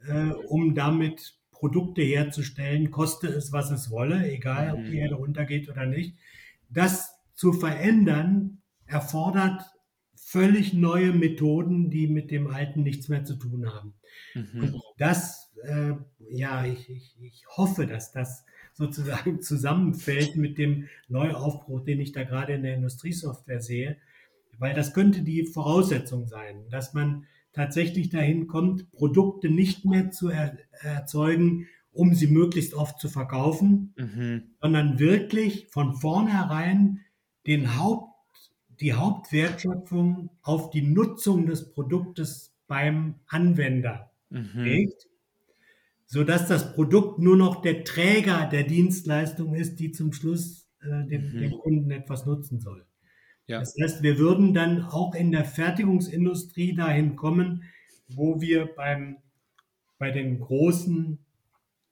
[0.07, 4.97] äh, um damit Produkte herzustellen, koste es, was es wolle, egal ob die mhm.
[4.97, 6.17] Erde runtergeht oder nicht.
[6.69, 9.63] Das zu verändern erfordert
[10.31, 13.93] völlig neue Methoden, die mit dem Alten nichts mehr zu tun haben.
[14.33, 14.63] Mhm.
[14.63, 15.91] Und das, äh,
[16.29, 22.23] ja, ich, ich, ich hoffe, dass das sozusagen zusammenfällt mit dem Neuaufbruch, den ich da
[22.23, 23.97] gerade in der Industriesoftware sehe,
[24.57, 30.29] weil das könnte die Voraussetzung sein, dass man tatsächlich dahin kommt, Produkte nicht mehr zu
[30.29, 34.43] er erzeugen, um sie möglichst oft zu verkaufen, mhm.
[34.61, 37.01] sondern wirklich von vornherein
[37.45, 38.10] den Haupt
[38.81, 44.49] die Hauptwertschöpfung auf die Nutzung des Produktes beim Anwender mhm.
[44.55, 45.07] legt,
[46.07, 51.31] sodass das Produkt nur noch der Träger der Dienstleistung ist, die zum Schluss äh, dem,
[51.31, 51.39] mhm.
[51.39, 52.85] dem, Kunden etwas nutzen soll.
[53.45, 53.59] Ja.
[53.59, 57.63] Das heißt, wir würden dann auch in der Fertigungsindustrie dahin kommen,
[58.07, 59.17] wo wir beim,
[59.99, 61.19] bei den großen,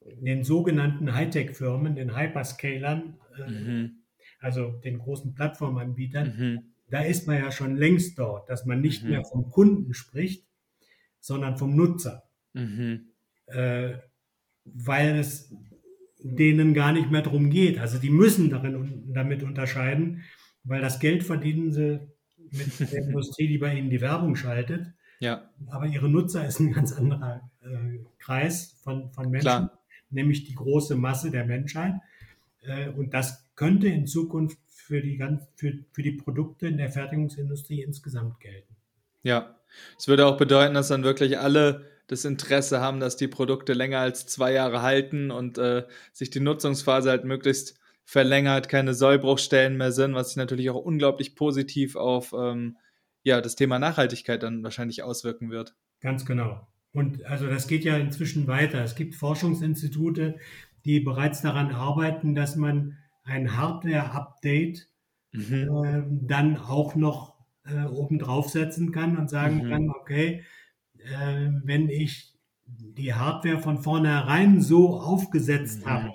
[0.00, 3.90] den sogenannten Hightech-Firmen, den Hyperscalern, äh, mhm.
[4.40, 9.02] also den großen Plattformanbietern, mhm da ist man ja schon längst dort, dass man nicht
[9.02, 9.10] mhm.
[9.10, 10.44] mehr vom Kunden spricht,
[11.20, 12.24] sondern vom Nutzer.
[12.52, 13.06] Mhm.
[13.46, 13.94] Äh,
[14.64, 15.52] weil es
[16.22, 17.78] denen gar nicht mehr darum geht.
[17.78, 20.22] Also die müssen darin damit unterscheiden,
[20.64, 22.00] weil das Geld verdienen sie
[22.50, 24.92] mit der Industrie, die bei ihnen die Werbung schaltet.
[25.20, 25.50] Ja.
[25.68, 29.78] Aber ihre Nutzer ist ein ganz anderer äh, Kreis von, von Menschen, Klar.
[30.10, 31.94] nämlich die große Masse der Menschheit.
[32.62, 34.58] Äh, und das könnte in Zukunft
[34.90, 38.74] für die, ganz, für, für die Produkte in der Fertigungsindustrie insgesamt gelten.
[39.22, 39.54] Ja,
[39.96, 44.00] es würde auch bedeuten, dass dann wirklich alle das Interesse haben, dass die Produkte länger
[44.00, 49.92] als zwei Jahre halten und äh, sich die Nutzungsphase halt möglichst verlängert, keine Sollbruchstellen mehr
[49.92, 52.76] sind, was sich natürlich auch unglaublich positiv auf ähm,
[53.22, 55.76] ja, das Thema Nachhaltigkeit dann wahrscheinlich auswirken wird.
[56.00, 56.66] Ganz genau.
[56.92, 58.82] Und also das geht ja inzwischen weiter.
[58.82, 60.40] Es gibt Forschungsinstitute,
[60.84, 62.96] die bereits daran arbeiten, dass man
[63.30, 64.88] ein Hardware-Update
[65.32, 65.84] mhm.
[65.84, 69.70] äh, dann auch noch äh, oben draufsetzen kann und sagen mhm.
[69.70, 70.44] kann, okay,
[70.96, 72.34] äh, wenn ich
[72.66, 75.90] die Hardware von vornherein so aufgesetzt mhm.
[75.90, 76.10] habe,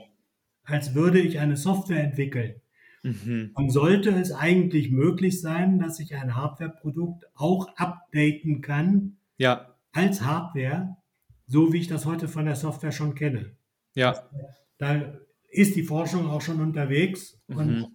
[0.63, 2.55] als würde ich eine Software entwickeln,
[3.03, 3.51] mhm.
[3.55, 9.75] dann sollte es eigentlich möglich sein, dass ich ein Hardware-Produkt auch updaten kann ja.
[9.93, 10.97] als Hardware,
[11.47, 13.51] so wie ich das heute von der Software schon kenne.
[13.93, 14.27] Ja.
[14.77, 15.13] Da
[15.55, 17.57] ist die Forschung auch schon unterwegs mhm.
[17.57, 17.87] und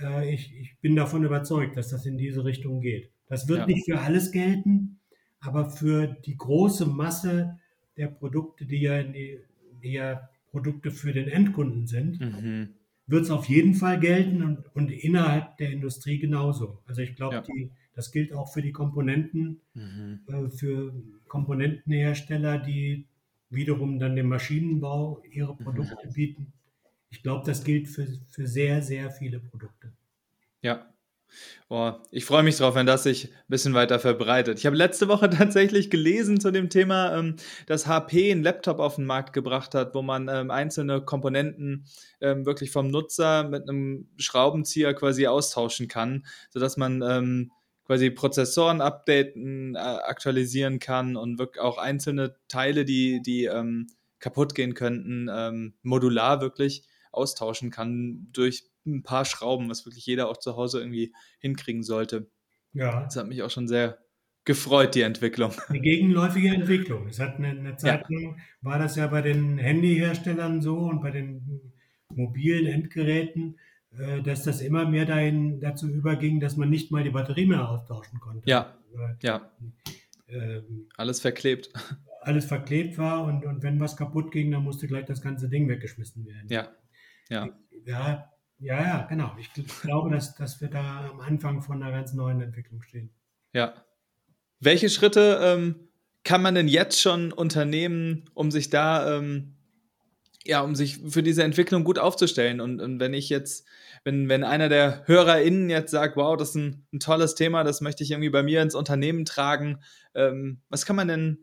[0.00, 3.10] äh, ich, ich, bin davon überzeugt, dass das in diese Richtung geht.
[3.28, 3.66] Das wird ja.
[3.66, 4.98] nicht für alles gelten,
[5.40, 7.58] aber für die große Masse
[7.96, 9.38] der Produkte, die ja, die,
[9.82, 12.68] die ja Produkte für den Endkunden sind, mhm.
[13.06, 16.80] wird es auf jeden Fall gelten und, und, innerhalb der Industrie genauso.
[16.86, 17.66] Also ich glaube, ja.
[17.94, 20.20] das gilt auch für die Komponenten, mhm.
[20.28, 20.94] äh, für
[21.28, 23.06] Komponentenhersteller, die
[23.50, 26.12] wiederum dann dem Maschinenbau ihre Produkte mhm.
[26.12, 26.52] bieten.
[27.14, 29.92] Ich glaube, das gilt für, für sehr, sehr viele Produkte.
[30.62, 30.92] Ja.
[31.68, 34.58] Oh, ich freue mich drauf, wenn das sich ein bisschen weiter verbreitet.
[34.58, 37.36] Ich habe letzte Woche tatsächlich gelesen zu dem Thema, ähm,
[37.66, 41.86] dass HP einen Laptop auf den Markt gebracht hat, wo man ähm, einzelne Komponenten
[42.20, 47.50] ähm, wirklich vom Nutzer mit einem Schraubenzieher quasi austauschen kann, sodass man
[47.84, 53.48] quasi Prozessoren updaten, äh, aktualisieren kann und wirklich auch einzelne Teile, die, die
[54.18, 56.82] kaputt gehen könnten, modular wirklich
[57.16, 62.30] austauschen kann durch ein paar Schrauben, was wirklich jeder auch zu Hause irgendwie hinkriegen sollte.
[62.72, 63.04] Ja.
[63.04, 63.98] Das hat mich auch schon sehr
[64.44, 65.52] gefreut, die Entwicklung.
[65.68, 67.08] Eine gegenläufige Entwicklung.
[67.08, 68.36] Es hat eine, eine Zeit lang, ja.
[68.60, 71.72] war das ja bei den Handyherstellern so und bei den
[72.08, 73.58] mobilen Endgeräten,
[73.98, 77.68] äh, dass das immer mehr dahin, dazu überging, dass man nicht mal die Batterie mehr
[77.68, 78.48] austauschen konnte.
[78.48, 78.76] Ja,
[79.22, 79.50] ja.
[80.28, 81.70] Ähm, alles verklebt.
[82.20, 85.68] Alles verklebt war und, und wenn was kaputt ging, dann musste gleich das ganze Ding
[85.68, 86.48] weggeschmissen werden.
[86.48, 86.68] Ja,
[87.28, 87.48] ja.
[87.86, 89.32] Ja, ja, ja, genau.
[89.38, 89.52] Ich
[89.82, 93.10] glaube, dass, dass wir da am Anfang von einer ganz neuen Entwicklung stehen.
[93.52, 93.74] Ja.
[94.60, 95.88] Welche Schritte ähm,
[96.22, 99.56] kann man denn jetzt schon unternehmen, um sich da, ähm,
[100.44, 102.60] ja, um sich für diese Entwicklung gut aufzustellen?
[102.60, 103.66] Und, und, wenn ich jetzt,
[104.04, 107.80] wenn, wenn einer der HörerInnen jetzt sagt, wow, das ist ein, ein tolles Thema, das
[107.82, 109.80] möchte ich irgendwie bei mir ins Unternehmen tragen,
[110.14, 111.38] ähm, was kann man denn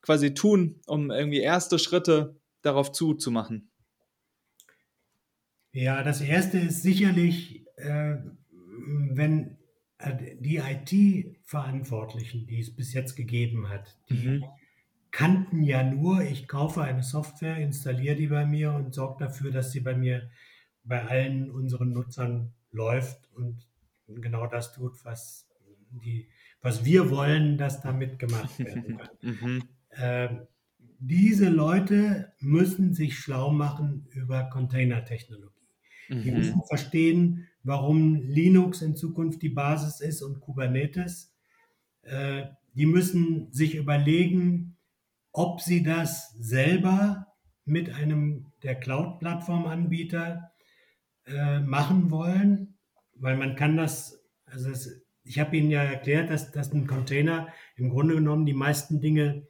[0.00, 3.71] quasi tun, um irgendwie erste Schritte darauf zuzumachen?
[5.72, 8.16] Ja, das erste ist sicherlich, äh,
[9.10, 9.56] wenn
[9.98, 14.44] äh, die IT-Verantwortlichen, die es bis jetzt gegeben hat, die mhm.
[15.10, 19.72] kannten ja nur, ich kaufe eine Software, installiere die bei mir und sorge dafür, dass
[19.72, 20.30] sie bei mir,
[20.84, 23.66] bei allen unseren Nutzern läuft und
[24.08, 25.48] genau das tut, was,
[26.04, 26.28] die,
[26.60, 29.08] was wir wollen, dass damit gemacht werden kann.
[29.20, 29.62] mhm.
[29.96, 30.46] ähm,
[31.04, 35.51] diese Leute müssen sich schlau machen über Containertechnologie.
[36.08, 36.22] Mhm.
[36.22, 41.34] Die müssen verstehen, warum Linux in Zukunft die Basis ist und Kubernetes.
[42.02, 42.44] Äh,
[42.74, 44.76] die müssen sich überlegen,
[45.32, 47.26] ob sie das selber
[47.64, 50.52] mit einem der Cloud-Plattform-Anbieter
[51.26, 52.74] äh, machen wollen,
[53.14, 57.48] weil man kann das, also es, ich habe Ihnen ja erklärt, dass, dass ein Container
[57.76, 59.46] im Grunde genommen die meisten Dinge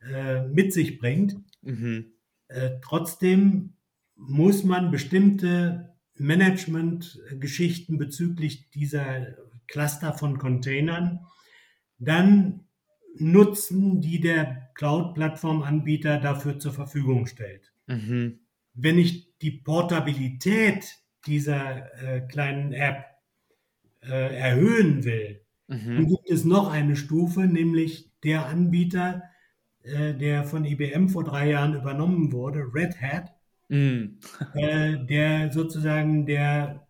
[0.00, 1.36] äh, mit sich bringt.
[1.62, 2.12] Mhm.
[2.48, 3.74] Äh, trotzdem
[4.16, 5.91] muss man bestimmte
[6.22, 11.26] Management-Geschichten bezüglich dieser Cluster von Containern
[11.98, 12.64] dann
[13.16, 17.72] nutzen, die der Cloud-Plattform-Anbieter dafür zur Verfügung stellt.
[17.86, 18.40] Mhm.
[18.74, 23.04] Wenn ich die Portabilität dieser äh, kleinen App
[24.02, 25.96] äh, erhöhen will, mhm.
[25.96, 29.22] dann gibt es noch eine Stufe, nämlich der Anbieter,
[29.82, 33.34] äh, der von IBM vor drei Jahren übernommen wurde, Red Hat,
[33.68, 34.18] mhm.
[34.54, 36.86] Äh, der sozusagen der,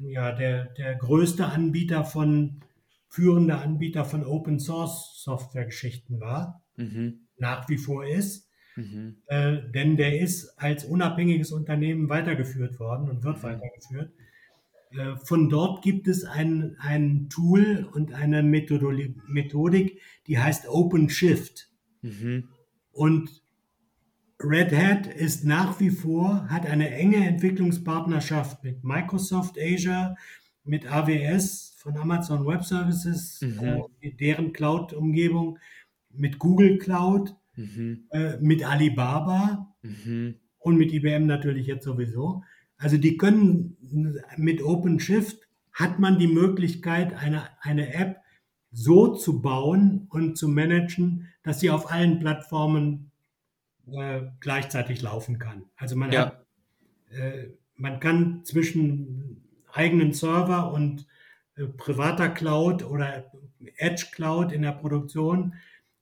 [0.00, 2.60] ja, der, der größte Anbieter von
[3.08, 7.26] führender Anbieter von Open Source Software-Geschichten war, mhm.
[7.38, 8.48] nach wie vor ist.
[8.76, 9.16] Mhm.
[9.26, 13.42] Äh, denn der ist als unabhängiges Unternehmen weitergeführt worden und wird mhm.
[13.42, 14.12] weitergeführt.
[14.90, 21.70] Äh, von dort gibt es ein, ein Tool und eine Methodik, die heißt OpenShift.
[22.02, 22.48] Mhm.
[22.92, 23.42] Und
[24.40, 30.14] Red Hat ist nach wie vor, hat eine enge Entwicklungspartnerschaft mit Microsoft Azure,
[30.64, 33.84] mit AWS von Amazon Web Services, mhm.
[34.00, 35.58] äh, deren Cloud-Umgebung,
[36.10, 38.06] mit Google Cloud, mhm.
[38.10, 40.36] äh, mit Alibaba mhm.
[40.58, 42.44] und mit IBM natürlich jetzt sowieso.
[42.76, 43.76] Also die können
[44.36, 48.20] mit OpenShift hat man die Möglichkeit, eine, eine App
[48.70, 53.10] so zu bauen und zu managen, dass sie auf allen Plattformen
[53.92, 55.64] äh, gleichzeitig laufen kann.
[55.76, 56.26] Also man ja.
[56.26, 56.46] hat,
[57.10, 61.06] äh, man kann zwischen eigenen Server und
[61.56, 63.30] äh, privater Cloud oder
[63.76, 65.54] Edge Cloud in der Produktion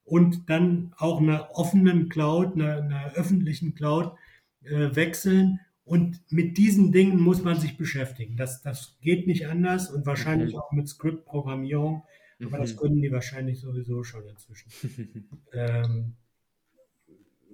[0.05, 4.13] und dann auch einer offenen Cloud, einer, einer öffentlichen Cloud
[4.63, 5.61] äh, wechseln.
[5.85, 8.37] Und mit diesen Dingen muss man sich beschäftigen.
[8.37, 10.61] Das, das geht nicht anders und wahrscheinlich mhm.
[10.61, 12.03] auch mit Script-Programmierung.
[12.41, 12.61] Aber mhm.
[12.61, 15.29] das können die wahrscheinlich sowieso schon inzwischen.
[15.53, 16.15] ähm,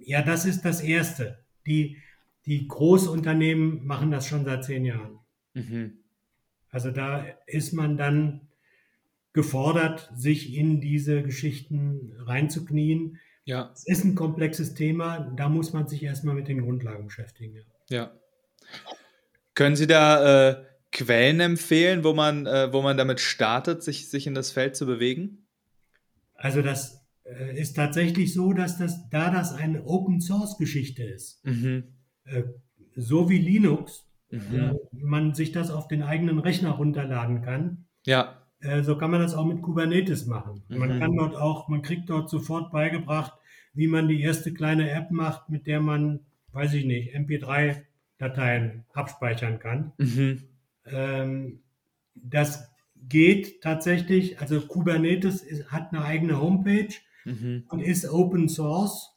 [0.05, 1.39] ja, das ist das Erste.
[1.65, 1.97] Die,
[2.45, 5.19] die Großunternehmen machen das schon seit zehn Jahren.
[5.53, 5.99] Mhm.
[6.69, 8.41] Also da ist man dann
[9.33, 13.19] gefordert, sich in diese Geschichten reinzuknien.
[13.45, 13.71] Ja.
[13.73, 17.63] Es ist ein komplexes Thema, da muss man sich erstmal mit den Grundlagen beschäftigen.
[17.89, 18.11] Ja.
[19.53, 24.27] Können Sie da äh, Quellen empfehlen, wo man, äh, wo man damit startet, sich, sich
[24.27, 25.45] in das Feld zu bewegen?
[26.35, 27.02] Also das
[27.39, 31.83] äh, ist tatsächlich so, dass das, da das eine Open Source Geschichte ist, mhm.
[32.25, 32.43] Äh,
[32.95, 34.39] so wie Linux, mhm.
[34.55, 37.85] äh, man sich das auf den eigenen Rechner runterladen kann.
[38.05, 38.39] Ja.
[38.81, 40.63] So kann man das auch mit Kubernetes machen.
[40.69, 40.77] Mhm.
[40.77, 43.33] Man kann dort auch, man kriegt dort sofort beigebracht,
[43.73, 46.21] wie man die erste kleine App macht, mit der man,
[46.53, 49.91] weiß ich nicht, MP3-Dateien abspeichern kann.
[49.97, 50.43] Mhm.
[50.85, 51.59] Ähm,
[52.15, 56.93] das geht tatsächlich, also Kubernetes ist, hat eine eigene Homepage
[57.25, 57.63] mhm.
[57.69, 59.11] und ist Open Source,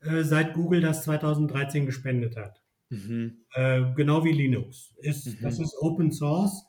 [0.00, 2.62] äh, seit Google das 2013 gespendet hat.
[2.90, 3.38] Mhm.
[3.52, 4.94] Äh, genau wie Linux.
[4.98, 5.38] Ist, mhm.
[5.42, 6.64] Das ist Open Source.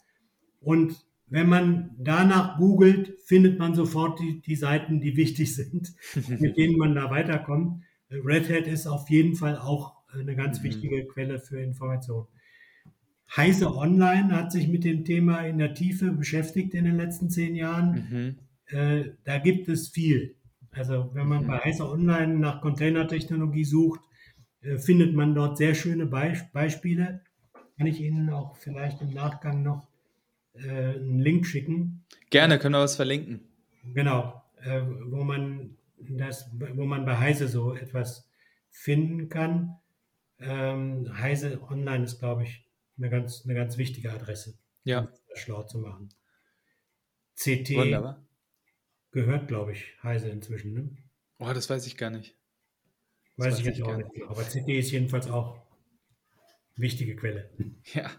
[0.59, 5.93] Und wenn man danach googelt, findet man sofort die, die Seiten, die wichtig sind,
[6.39, 7.83] mit denen man da weiterkommt.
[8.09, 10.65] Red Hat ist auf jeden Fall auch eine ganz mhm.
[10.65, 12.27] wichtige Quelle für Informationen.
[13.35, 17.55] Heise Online hat sich mit dem Thema in der Tiefe beschäftigt in den letzten zehn
[17.55, 18.37] Jahren.
[18.69, 18.77] Mhm.
[18.77, 20.35] Äh, da gibt es viel.
[20.75, 21.47] Also wenn man mhm.
[21.47, 24.01] bei Heise Online nach Containertechnologie sucht,
[24.61, 27.21] äh, findet man dort sehr schöne Beisp Beispiele.
[27.77, 29.87] Kann ich Ihnen auch vielleicht im Nachgang noch
[30.53, 32.05] äh, einen Link schicken?
[32.29, 33.41] Gerne, können wir was verlinken.
[33.93, 38.29] Genau, äh, wo man das, wo man bei Heise so etwas
[38.69, 39.77] finden kann.
[40.39, 42.67] Ähm, Heise Online ist, glaube ich,
[42.97, 44.99] eine ganz, eine ganz wichtige Adresse, ja.
[45.01, 46.09] um das schlau zu machen.
[47.35, 48.24] CT Wunderbar.
[49.15, 50.73] Gehört, glaube ich, Heise inzwischen.
[50.73, 50.89] Ne?
[51.39, 52.35] Oh, das weiß ich gar nicht.
[53.37, 54.09] Weiß, weiß ich jetzt auch nicht.
[54.27, 55.57] Aber CD ist jedenfalls auch
[56.75, 57.49] wichtige Quelle.
[57.93, 58.11] Ja.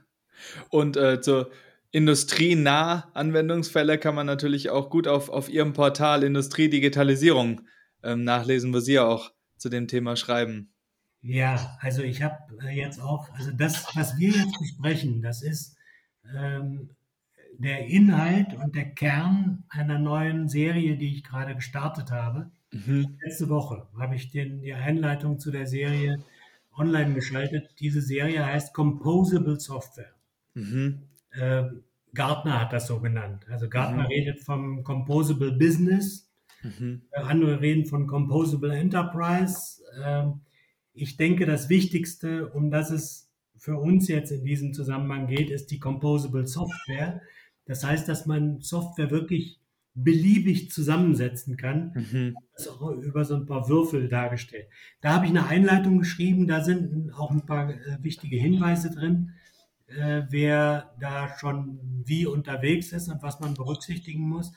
[0.68, 1.46] Und äh, so
[1.92, 7.62] industrienah Anwendungsfälle kann man natürlich auch gut auf, auf Ihrem Portal Industriedigitalisierung
[8.02, 10.74] ähm, nachlesen, wo Sie ja auch zu dem Thema schreiben.
[11.22, 15.76] Ja, also ich habe äh, jetzt auch, also das, was wir jetzt besprechen, das ist
[16.36, 16.90] ähm,
[17.58, 22.50] der Inhalt und der Kern einer neuen Serie, die ich gerade gestartet habe.
[22.72, 23.16] Mhm.
[23.22, 26.22] Letzte Woche habe ich den, die Einleitung zu der Serie
[26.76, 27.70] online geschaltet.
[27.80, 30.12] Diese Serie heißt Composable Software.
[30.54, 31.02] Mhm.
[31.32, 31.64] Äh,
[32.14, 33.46] Gartner hat das so genannt.
[33.50, 34.08] Also Gartner mhm.
[34.08, 36.28] redet vom Composable Business,
[36.62, 37.02] mhm.
[37.10, 39.82] Äh, andere reden von Composable Enterprise.
[40.02, 40.26] Äh,
[40.94, 45.70] ich denke, das Wichtigste, um das es für uns jetzt in diesem Zusammenhang geht, ist
[45.70, 47.20] die Composable Software.
[47.66, 49.60] Das heißt, dass man Software wirklich
[49.96, 51.92] beliebig zusammensetzen kann.
[51.94, 52.36] Mhm.
[52.52, 54.68] Das ist auch über so ein paar Würfel dargestellt.
[55.00, 59.32] Da habe ich eine Einleitung geschrieben, da sind auch ein paar äh, wichtige Hinweise drin,
[59.86, 64.52] äh, wer da schon wie unterwegs ist und was man berücksichtigen muss.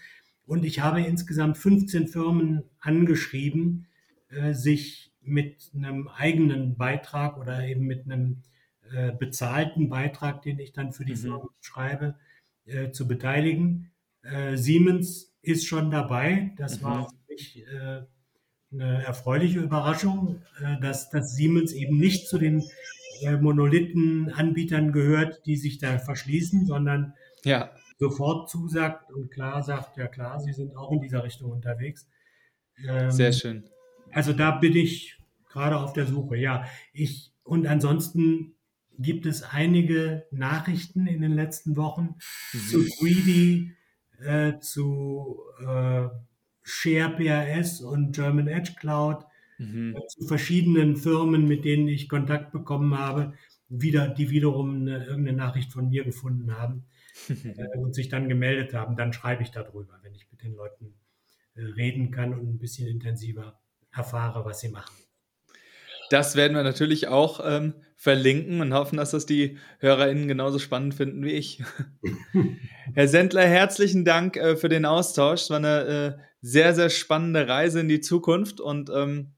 [0.45, 3.87] Und ich habe insgesamt 15 Firmen angeschrieben,
[4.29, 8.43] äh, sich mit einem eigenen Beitrag oder eben mit einem
[9.19, 11.17] bezahlten Beitrag, den ich dann für die mhm.
[11.17, 12.15] Firmen schreibe,
[12.65, 13.91] äh, zu beteiligen.
[14.21, 16.53] Äh, Siemens ist schon dabei.
[16.57, 16.85] Das mhm.
[16.85, 18.01] war für mich äh,
[18.71, 22.63] eine erfreuliche Überraschung, äh, dass, dass Siemens eben nicht zu den
[23.21, 27.71] äh, Monolithen-Anbietern gehört, die sich da verschließen, sondern ja.
[27.97, 32.07] sofort zusagt und klar sagt, ja klar, sie sind auch in dieser Richtung unterwegs.
[32.87, 33.69] Ähm, Sehr schön.
[34.11, 35.17] Also da bin ich
[35.49, 36.37] gerade auf der Suche.
[36.37, 38.55] Ja, ich und ansonsten
[38.99, 42.15] gibt es einige Nachrichten in den letzten Wochen
[42.53, 42.59] mhm.
[42.59, 43.71] zu 3D,
[44.19, 46.09] äh, zu äh,
[46.61, 49.25] Share PRS und German Edge Cloud,
[49.57, 49.95] mhm.
[49.95, 53.33] äh, zu verschiedenen Firmen, mit denen ich Kontakt bekommen habe,
[53.69, 56.85] wieder, die wiederum eine, irgendeine Nachricht von mir gefunden haben
[57.29, 58.97] äh, und sich dann gemeldet haben.
[58.97, 60.93] Dann schreibe ich darüber, wenn ich mit den Leuten
[61.55, 63.59] äh, reden kann und ein bisschen intensiver
[63.91, 64.93] erfahre, was sie machen.
[66.09, 70.93] Das werden wir natürlich auch ähm, verlinken und hoffen, dass das die HörerInnen genauso spannend
[70.93, 71.61] finden wie ich.
[72.93, 75.41] Herr Sendler, herzlichen Dank äh, für den Austausch.
[75.41, 79.33] Es war eine äh, sehr, sehr spannende Reise in die Zukunft und ähm,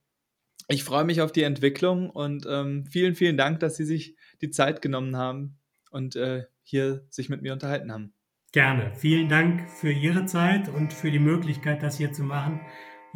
[0.67, 4.51] ich freue mich auf die Entwicklung und ähm, vielen, vielen Dank, dass Sie sich die
[4.51, 5.57] Zeit genommen haben
[5.89, 8.13] und äh, hier sich mit mir unterhalten haben.
[8.51, 8.93] Gerne.
[8.93, 12.61] Vielen Dank für Ihre Zeit und für die Möglichkeit, das hier zu machen.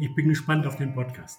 [0.00, 1.38] Ich bin gespannt auf den Podcast.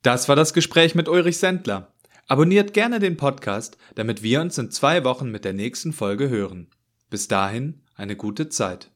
[0.00, 1.91] Das war das Gespräch mit Ulrich Sendler.
[2.32, 6.68] Abonniert gerne den Podcast, damit wir uns in zwei Wochen mit der nächsten Folge hören.
[7.10, 8.90] Bis dahin eine gute Zeit.